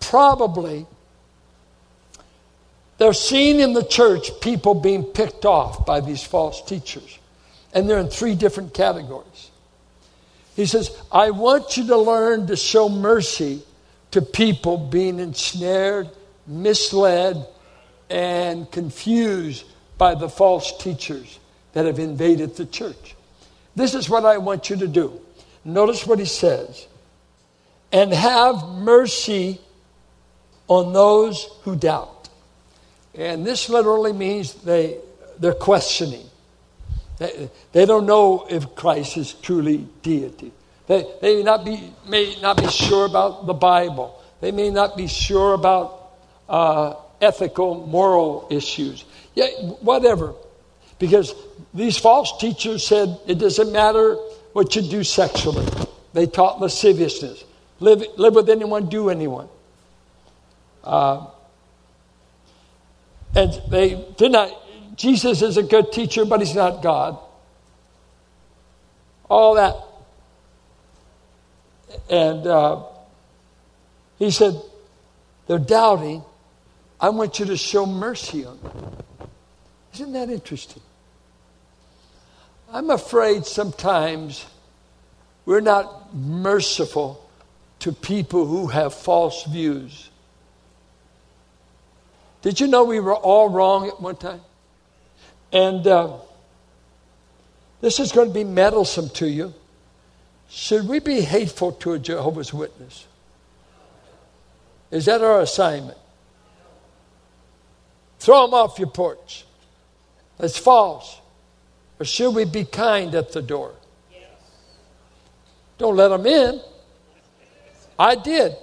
probably 0.00 0.86
they're 2.98 3.12
seeing 3.12 3.60
in 3.60 3.74
the 3.74 3.84
church 3.84 4.40
people 4.40 4.74
being 4.74 5.04
picked 5.04 5.44
off 5.44 5.86
by 5.86 6.00
these 6.00 6.22
false 6.22 6.62
teachers. 6.62 7.18
And 7.72 7.88
they're 7.88 7.98
in 7.98 8.08
three 8.08 8.34
different 8.34 8.74
categories. 8.74 9.50
He 10.56 10.66
says, 10.66 10.90
I 11.12 11.30
want 11.30 11.76
you 11.76 11.86
to 11.86 11.96
learn 11.96 12.48
to 12.48 12.56
show 12.56 12.88
mercy 12.88 13.62
to 14.10 14.22
people 14.22 14.76
being 14.76 15.20
ensnared, 15.20 16.10
misled, 16.46 17.46
and 18.10 18.68
confused 18.70 19.64
by 19.98 20.14
the 20.14 20.28
false 20.28 20.76
teachers 20.78 21.38
that 21.72 21.84
have 21.84 21.98
invaded 21.98 22.56
the 22.56 22.64
church. 22.64 23.16
This 23.76 23.94
is 23.94 24.08
what 24.08 24.24
I 24.24 24.38
want 24.38 24.70
you 24.70 24.76
to 24.76 24.88
do. 24.88 25.20
Notice 25.64 26.06
what 26.06 26.18
he 26.18 26.24
says. 26.24 26.86
And 27.92 28.12
have 28.12 28.64
mercy 28.68 29.60
on 30.68 30.92
those 30.92 31.48
who 31.62 31.76
doubt. 31.76 32.28
And 33.14 33.44
this 33.44 33.68
literally 33.68 34.12
means 34.12 34.54
they, 34.54 34.98
they're 35.38 35.52
questioning. 35.52 36.24
They, 37.18 37.50
they 37.72 37.84
don't 37.84 38.06
know 38.06 38.46
if 38.48 38.74
Christ 38.74 39.16
is 39.16 39.34
truly 39.34 39.88
deity. 40.02 40.52
They, 40.86 41.04
they 41.20 41.36
may, 41.36 41.42
not 41.42 41.64
be, 41.64 41.92
may 42.08 42.36
not 42.40 42.56
be 42.56 42.68
sure 42.68 43.06
about 43.06 43.46
the 43.46 43.54
Bible. 43.54 44.22
They 44.40 44.52
may 44.52 44.70
not 44.70 44.96
be 44.96 45.06
sure 45.06 45.54
about 45.54 46.12
uh, 46.48 46.94
ethical, 47.20 47.86
moral 47.86 48.46
issues. 48.50 49.04
Yeah, 49.34 49.46
whatever. 49.80 50.34
Because 50.98 51.34
these 51.74 51.96
false 51.96 52.38
teachers 52.38 52.86
said 52.86 53.18
it 53.26 53.38
doesn't 53.38 53.72
matter 53.72 54.14
what 54.52 54.74
you 54.74 54.82
do 54.82 55.04
sexually. 55.04 55.66
They 56.12 56.26
taught 56.26 56.60
lasciviousness. 56.60 57.44
Live, 57.80 58.02
live 58.16 58.34
with 58.34 58.50
anyone, 58.50 58.88
do 58.88 59.10
anyone. 59.10 59.48
Uh, 60.82 61.26
and 63.36 63.60
they 63.68 64.04
did 64.16 64.32
not, 64.32 64.50
Jesus 64.96 65.42
is 65.42 65.56
a 65.56 65.62
good 65.62 65.92
teacher, 65.92 66.24
but 66.24 66.40
he's 66.40 66.54
not 66.54 66.82
God. 66.82 67.18
All 69.28 69.54
that. 69.54 69.76
And 72.10 72.46
uh, 72.46 72.82
he 74.18 74.30
said, 74.30 74.60
They're 75.46 75.58
doubting. 75.58 76.22
I 77.00 77.10
want 77.10 77.38
you 77.38 77.46
to 77.46 77.56
show 77.56 77.86
mercy 77.86 78.44
on 78.44 78.58
them. 78.60 78.96
Isn't 79.94 80.12
that 80.12 80.30
interesting? 80.30 80.82
I'm 82.70 82.90
afraid 82.90 83.46
sometimes 83.46 84.44
we're 85.46 85.60
not 85.60 86.14
merciful 86.14 87.24
to 87.80 87.92
people 87.92 88.46
who 88.46 88.66
have 88.66 88.92
false 88.92 89.44
views. 89.44 90.10
Did 92.42 92.60
you 92.60 92.66
know 92.66 92.84
we 92.84 93.00
were 93.00 93.14
all 93.14 93.48
wrong 93.48 93.88
at 93.88 94.00
one 94.00 94.16
time? 94.16 94.40
And 95.52 95.86
uh, 95.86 96.16
this 97.80 98.00
is 98.00 98.12
going 98.12 98.28
to 98.28 98.34
be 98.34 98.44
meddlesome 98.44 99.08
to 99.10 99.28
you. 99.28 99.54
Should 100.50 100.88
we 100.88 100.98
be 100.98 101.20
hateful 101.20 101.72
to 101.72 101.92
a 101.92 101.98
Jehovah's 101.98 102.52
Witness? 102.52 103.06
Is 104.90 105.06
that 105.06 105.22
our 105.22 105.40
assignment? 105.40 105.98
Throw 108.18 108.46
them 108.46 108.54
off 108.54 108.78
your 108.78 108.88
porch. 108.88 109.44
That's 110.38 110.58
false. 110.58 111.20
Or 112.00 112.04
should 112.04 112.34
we 112.34 112.44
be 112.44 112.64
kind 112.64 113.14
at 113.14 113.32
the 113.32 113.42
door? 113.42 113.74
Don't 115.78 115.96
let 115.96 116.08
them 116.08 116.26
in. 116.26 116.60
I 117.98 118.14
did. 118.14 118.56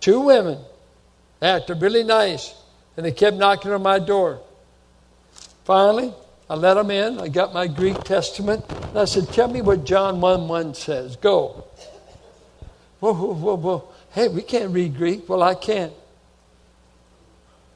Two 0.00 0.20
women 0.20 0.58
acted 1.40 1.80
really 1.80 2.02
nice, 2.02 2.54
and 2.96 3.06
they 3.06 3.12
kept 3.12 3.36
knocking 3.36 3.70
on 3.70 3.82
my 3.82 3.98
door. 3.98 4.40
Finally, 5.64 6.12
I 6.50 6.54
let 6.54 6.74
them 6.74 6.90
in. 6.90 7.20
I 7.20 7.28
got 7.28 7.54
my 7.54 7.66
Greek 7.66 8.02
Testament, 8.02 8.64
and 8.68 8.98
I 8.98 9.04
said, 9.04 9.28
Tell 9.28 9.48
me 9.48 9.62
what 9.62 9.84
John 9.84 10.20
1 10.20 10.48
1 10.48 10.74
says. 10.74 11.16
Go. 11.16 11.64
Whoa, 13.00 13.14
whoa, 13.14 13.34
whoa, 13.34 13.56
whoa. 13.56 13.88
Hey, 14.10 14.28
we 14.28 14.42
can't 14.42 14.72
read 14.72 14.96
Greek. 14.96 15.28
Well, 15.28 15.42
I 15.42 15.54
can't. 15.54 15.92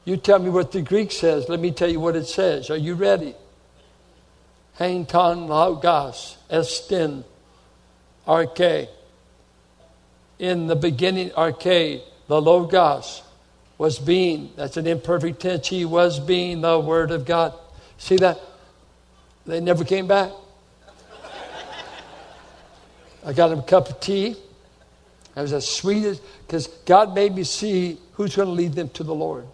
You 0.07 0.15
tell 0.15 0.39
me 0.39 0.49
what 0.49 0.71
the 0.71 0.81
Greek 0.81 1.11
says. 1.11 1.49
Let 1.49 1.59
me 1.59 1.69
tell 1.71 1.89
you 1.89 1.99
what 1.99 2.15
it 2.15 2.27
says. 2.27 2.69
Are 2.69 2.77
you 2.77 2.93
ready? 2.93 3.35
Hang 4.75 5.05
ton 5.05 5.49
estin 5.49 7.25
arche. 8.25 8.87
In 10.39 10.67
the 10.67 10.77
beginning, 10.77 11.31
arche, 11.31 12.01
the 12.29 12.41
logos 12.41 13.21
was 13.77 13.99
being. 13.99 14.51
That's 14.55 14.77
an 14.77 14.87
imperfect 14.87 15.41
tense. 15.41 15.67
He 15.67 15.83
was 15.83 16.21
being 16.21 16.61
the 16.61 16.79
Word 16.79 17.11
of 17.11 17.25
God. 17.25 17.53
See 17.97 18.15
that? 18.15 18.39
They 19.45 19.59
never 19.59 19.83
came 19.83 20.07
back. 20.07 20.31
I 23.25 23.33
got 23.33 23.51
him 23.51 23.59
a 23.59 23.63
cup 23.63 23.89
of 23.89 23.99
tea. 23.99 24.37
It 25.35 25.41
was 25.41 25.51
as 25.51 25.67
sweet 25.67 26.05
as, 26.05 26.21
because 26.45 26.67
God 26.85 27.13
made 27.13 27.35
me 27.35 27.43
see 27.43 27.97
who's 28.13 28.37
going 28.37 28.47
to 28.47 28.53
lead 28.53 28.71
them 28.71 28.87
to 28.91 29.03
the 29.03 29.13
Lord. 29.13 29.45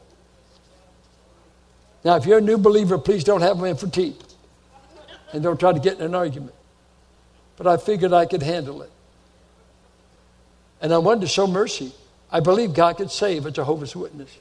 Now, 2.04 2.18
if 2.18 2.26
you're 2.26 2.40
a 2.40 2.42
new 2.42 2.58
believer, 2.58 2.98
please 2.98 3.24
don't 3.24 3.42
have 3.42 3.58
them 3.58 3.66
in 3.66 3.78
for 3.78 3.88
tea. 3.88 4.16
And 5.32 5.42
don't 5.42 5.60
try 5.60 5.72
to 5.72 5.80
get 5.80 6.00
in 6.00 6.06
an 6.06 6.16
argument. 6.16 6.54
But 7.58 7.68
I 7.68 7.78
figured 7.78 8.14
I 8.14 8.26
could 8.26 8.44
handle 8.44 8.82
it. 8.82 8.92
And 10.82 10.94
I 10.94 10.98
wanted 10.98 11.22
to 11.22 11.28
show 11.28 11.48
mercy. 11.48 11.94
I 12.32 12.40
believe 12.40 12.74
God 12.74 12.98
could 12.98 13.10
save 13.10 13.46
a 13.46 13.52
Jehovah's 13.52 13.96
Witness. 13.96 14.38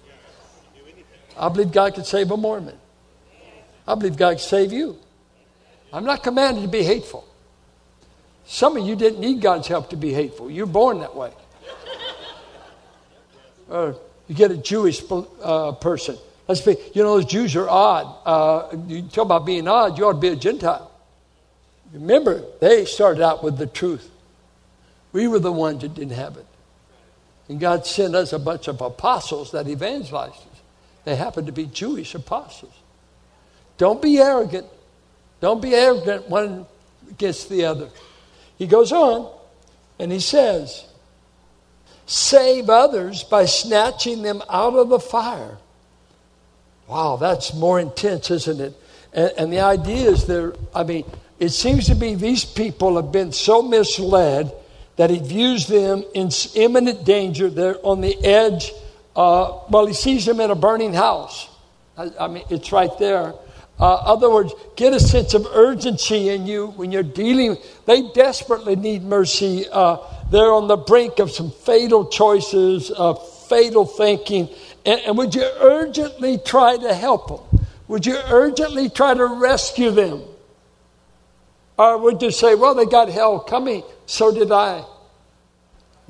I 1.38 1.48
believe 1.48 1.72
God 1.72 1.94
could 1.94 2.06
save 2.06 2.30
a 2.30 2.36
Mormon. 2.36 2.76
I 3.86 3.94
believe 3.94 4.16
God 4.16 4.32
could 4.32 4.40
save 4.40 4.72
you. 4.72 4.98
I'm 5.92 6.04
not 6.04 6.22
commanded 6.22 6.62
to 6.62 6.68
be 6.68 6.82
hateful. 6.82 7.26
Some 8.46 8.76
of 8.76 8.86
you 8.86 8.96
didn't 8.96 9.20
need 9.20 9.40
God's 9.40 9.68
help 9.68 9.90
to 9.90 9.96
be 9.96 10.12
hateful. 10.12 10.50
You're 10.50 10.66
born 10.66 11.00
that 11.00 11.14
way. 11.14 11.32
Or 13.68 13.96
you 14.28 14.34
get 14.34 14.50
a 14.50 14.56
Jewish 14.56 15.02
uh, 15.42 15.72
person. 15.72 16.16
Let's 16.48 16.60
be, 16.60 16.76
you 16.94 17.02
know, 17.02 17.16
those 17.16 17.26
Jews 17.26 17.54
are 17.56 17.68
odd. 17.68 18.16
Uh, 18.26 18.76
you 18.88 19.02
talk 19.02 19.24
about 19.24 19.46
being 19.46 19.68
odd, 19.68 19.96
you 19.98 20.06
ought 20.06 20.12
to 20.12 20.18
be 20.18 20.28
a 20.28 20.36
Gentile. 20.36 20.90
Remember, 21.92 22.42
they 22.60 22.84
started 22.84 23.22
out 23.22 23.44
with 23.44 23.58
the 23.58 23.66
truth. 23.66 24.08
We 25.12 25.28
were 25.28 25.38
the 25.38 25.52
ones 25.52 25.82
that 25.82 25.94
didn't 25.94 26.16
have 26.16 26.36
it. 26.36 26.46
And 27.48 27.60
God 27.60 27.86
sent 27.86 28.14
us 28.14 28.32
a 28.32 28.38
bunch 28.38 28.68
of 28.68 28.80
apostles 28.80 29.52
that 29.52 29.68
evangelized 29.68 30.34
us. 30.34 30.60
They 31.04 31.16
happened 31.16 31.48
to 31.48 31.52
be 31.52 31.66
Jewish 31.66 32.14
apostles. 32.14 32.72
Don't 33.76 34.00
be 34.00 34.18
arrogant. 34.18 34.66
Don't 35.40 35.60
be 35.60 35.74
arrogant 35.74 36.28
one 36.28 36.66
against 37.10 37.48
the 37.48 37.64
other. 37.64 37.90
He 38.56 38.66
goes 38.66 38.92
on 38.92 39.30
and 39.98 40.12
he 40.12 40.20
says, 40.20 40.84
Save 42.06 42.70
others 42.70 43.24
by 43.24 43.46
snatching 43.46 44.22
them 44.22 44.42
out 44.48 44.74
of 44.74 44.88
the 44.88 45.00
fire. 45.00 45.58
Wow, 46.88 47.16
that's 47.16 47.54
more 47.54 47.80
intense, 47.80 48.30
isn't 48.30 48.60
it? 48.60 48.74
And, 49.12 49.32
and 49.38 49.52
the 49.52 49.60
idea 49.60 50.10
is 50.10 50.26
there, 50.26 50.54
I 50.74 50.84
mean, 50.84 51.04
it 51.38 51.50
seems 51.50 51.86
to 51.86 51.94
be 51.94 52.14
these 52.14 52.44
people 52.44 52.96
have 52.96 53.10
been 53.12 53.32
so 53.32 53.62
misled 53.62 54.52
that 54.96 55.10
he 55.10 55.18
views 55.18 55.66
them 55.66 56.04
in 56.14 56.30
imminent 56.54 57.04
danger. 57.04 57.48
They're 57.48 57.84
on 57.84 58.00
the 58.00 58.16
edge. 58.24 58.72
Uh, 59.16 59.58
well, 59.68 59.86
he 59.86 59.94
sees 59.94 60.26
them 60.26 60.40
in 60.40 60.50
a 60.50 60.54
burning 60.54 60.94
house. 60.94 61.48
I, 61.96 62.10
I 62.20 62.28
mean, 62.28 62.44
it's 62.50 62.72
right 62.72 62.96
there. 62.98 63.34
Uh, 63.80 63.94
other 63.94 64.30
words, 64.30 64.52
get 64.76 64.92
a 64.92 65.00
sense 65.00 65.34
of 65.34 65.46
urgency 65.46 66.28
in 66.28 66.46
you 66.46 66.68
when 66.68 66.92
you're 66.92 67.02
dealing. 67.02 67.56
They 67.86 68.10
desperately 68.12 68.76
need 68.76 69.02
mercy. 69.02 69.66
Uh, 69.70 69.96
they're 70.30 70.52
on 70.52 70.68
the 70.68 70.76
brink 70.76 71.18
of 71.18 71.30
some 71.30 71.50
fatal 71.50 72.06
choices, 72.06 72.90
of 72.90 73.48
fatal 73.48 73.84
thinking. 73.84 74.48
And, 74.84 75.00
and 75.00 75.18
would 75.18 75.34
you 75.34 75.48
urgently 75.60 76.38
try 76.38 76.76
to 76.76 76.94
help 76.94 77.28
them? 77.28 77.66
Would 77.88 78.06
you 78.06 78.16
urgently 78.28 78.88
try 78.88 79.14
to 79.14 79.26
rescue 79.26 79.90
them? 79.90 80.22
Or 81.78 81.98
would 81.98 82.22
you 82.22 82.30
say, 82.30 82.54
well, 82.54 82.74
they 82.74 82.86
got 82.86 83.08
hell 83.08 83.40
coming, 83.40 83.82
so 84.06 84.32
did 84.32 84.52
I? 84.52 84.84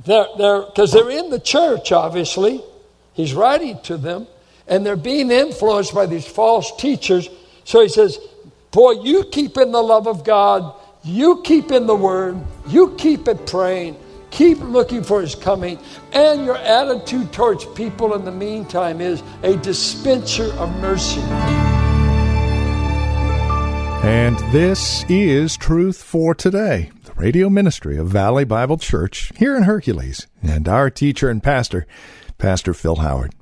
They're, 0.05 0.27
they're, 0.37 0.63
because 0.63 0.93
they're 0.93 1.11
in 1.11 1.31
the 1.31 1.41
church, 1.41 1.93
obviously. 1.93 2.63
He's 3.15 3.35
writing 3.35 3.79
to 3.85 3.97
them, 3.97 4.27
and 4.67 4.85
they're 4.85 4.97
being 4.97 5.31
influenced 5.31 5.95
by 5.95 6.07
these 6.07 6.27
false 6.27 6.75
teachers 6.77 7.29
so 7.65 7.81
he 7.81 7.89
says, 7.89 8.19
Boy, 8.71 8.93
you 9.03 9.25
keep 9.25 9.57
in 9.57 9.73
the 9.73 9.83
love 9.83 10.07
of 10.07 10.25
God, 10.25 10.75
you 11.05 11.43
keep 11.43 11.71
in 11.71 11.87
the 11.87 11.95
Word, 11.95 12.41
you 12.69 12.95
keep 12.97 13.29
it 13.29 13.47
praying, 13.47 13.97
keep 14.33 14.59
looking 14.59 15.05
for 15.05 15.21
His 15.21 15.37
coming, 15.37 15.79
and 16.12 16.45
your 16.45 16.57
attitude 16.57 17.33
towards 17.33 17.64
people 17.66 18.14
in 18.14 18.25
the 18.25 18.33
meantime 18.33 19.01
is 19.01 19.23
a 19.45 19.57
dispenser 19.59 20.53
of 20.55 20.75
mercy. 20.81 21.21
And 24.03 24.37
this 24.53 25.05
is 25.09 25.57
Truth 25.57 26.03
for 26.03 26.35
Today, 26.35 26.90
the 27.05 27.12
radio 27.12 27.49
ministry 27.49 27.97
of 27.97 28.09
Valley 28.09 28.45
Bible 28.45 28.79
Church 28.79 29.31
here 29.37 29.57
in 29.57 29.62
Hercules, 29.62 30.27
and 30.42 30.66
our 30.66 30.90
teacher 30.90 31.31
and 31.31 31.40
pastor, 31.40 31.87
Pastor 32.38 32.75
Phil 32.75 32.97
Howard. 32.97 33.33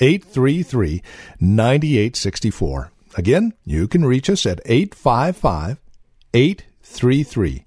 833 0.00 1.02
9864. 1.40 2.92
Again, 3.16 3.52
you 3.64 3.88
can 3.88 4.04
reach 4.04 4.30
us 4.30 4.46
at 4.46 4.60
855 4.64 5.78
833 6.34 7.64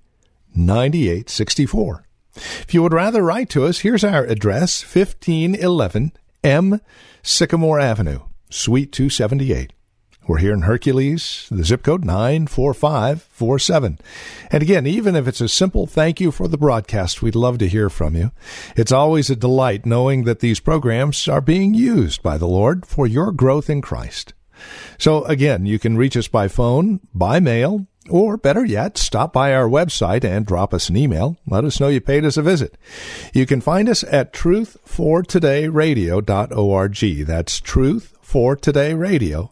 9864. 0.55 2.05
If 2.35 2.73
you 2.73 2.81
would 2.83 2.93
rather 2.93 3.21
write 3.21 3.49
to 3.49 3.65
us, 3.65 3.79
here's 3.79 4.03
our 4.03 4.23
address 4.23 4.83
1511 4.83 6.13
M 6.43 6.81
Sycamore 7.21 7.79
Avenue, 7.79 8.21
Suite 8.49 8.91
278. 8.91 9.73
We're 10.27 10.37
here 10.37 10.53
in 10.53 10.61
Hercules, 10.61 11.47
the 11.49 11.63
zip 11.63 11.81
code 11.83 12.05
94547. 12.05 13.97
And 14.51 14.63
again, 14.63 14.85
even 14.85 15.15
if 15.15 15.27
it's 15.27 15.41
a 15.41 15.49
simple 15.49 15.87
thank 15.87 16.21
you 16.21 16.29
for 16.31 16.47
the 16.47 16.59
broadcast, 16.59 17.23
we'd 17.23 17.35
love 17.35 17.57
to 17.57 17.67
hear 17.67 17.89
from 17.89 18.15
you. 18.15 18.31
It's 18.75 18.91
always 18.91 19.31
a 19.31 19.35
delight 19.35 19.83
knowing 19.85 20.25
that 20.25 20.39
these 20.39 20.59
programs 20.59 21.27
are 21.27 21.41
being 21.41 21.73
used 21.73 22.21
by 22.21 22.37
the 22.37 22.47
Lord 22.47 22.85
for 22.85 23.07
your 23.07 23.31
growth 23.31 23.67
in 23.69 23.81
Christ. 23.81 24.33
So 24.99 25.23
again, 25.25 25.65
you 25.65 25.79
can 25.79 25.97
reach 25.97 26.15
us 26.15 26.27
by 26.27 26.47
phone, 26.47 26.99
by 27.13 27.39
mail, 27.39 27.87
Or 28.09 28.35
better 28.35 28.65
yet, 28.65 28.97
stop 28.97 29.31
by 29.31 29.53
our 29.53 29.69
website 29.69 30.23
and 30.23 30.43
drop 30.45 30.73
us 30.73 30.89
an 30.89 30.97
email. 30.97 31.37
Let 31.47 31.65
us 31.65 31.79
know 31.79 31.87
you 31.87 32.01
paid 32.01 32.25
us 32.25 32.35
a 32.35 32.41
visit. 32.41 32.75
You 33.33 33.45
can 33.45 33.61
find 33.61 33.87
us 33.87 34.03
at 34.03 34.33
truthfortodayradio.org. 34.33 37.27
That's 37.27 37.61
truthfortodayradio.org. 37.61 39.49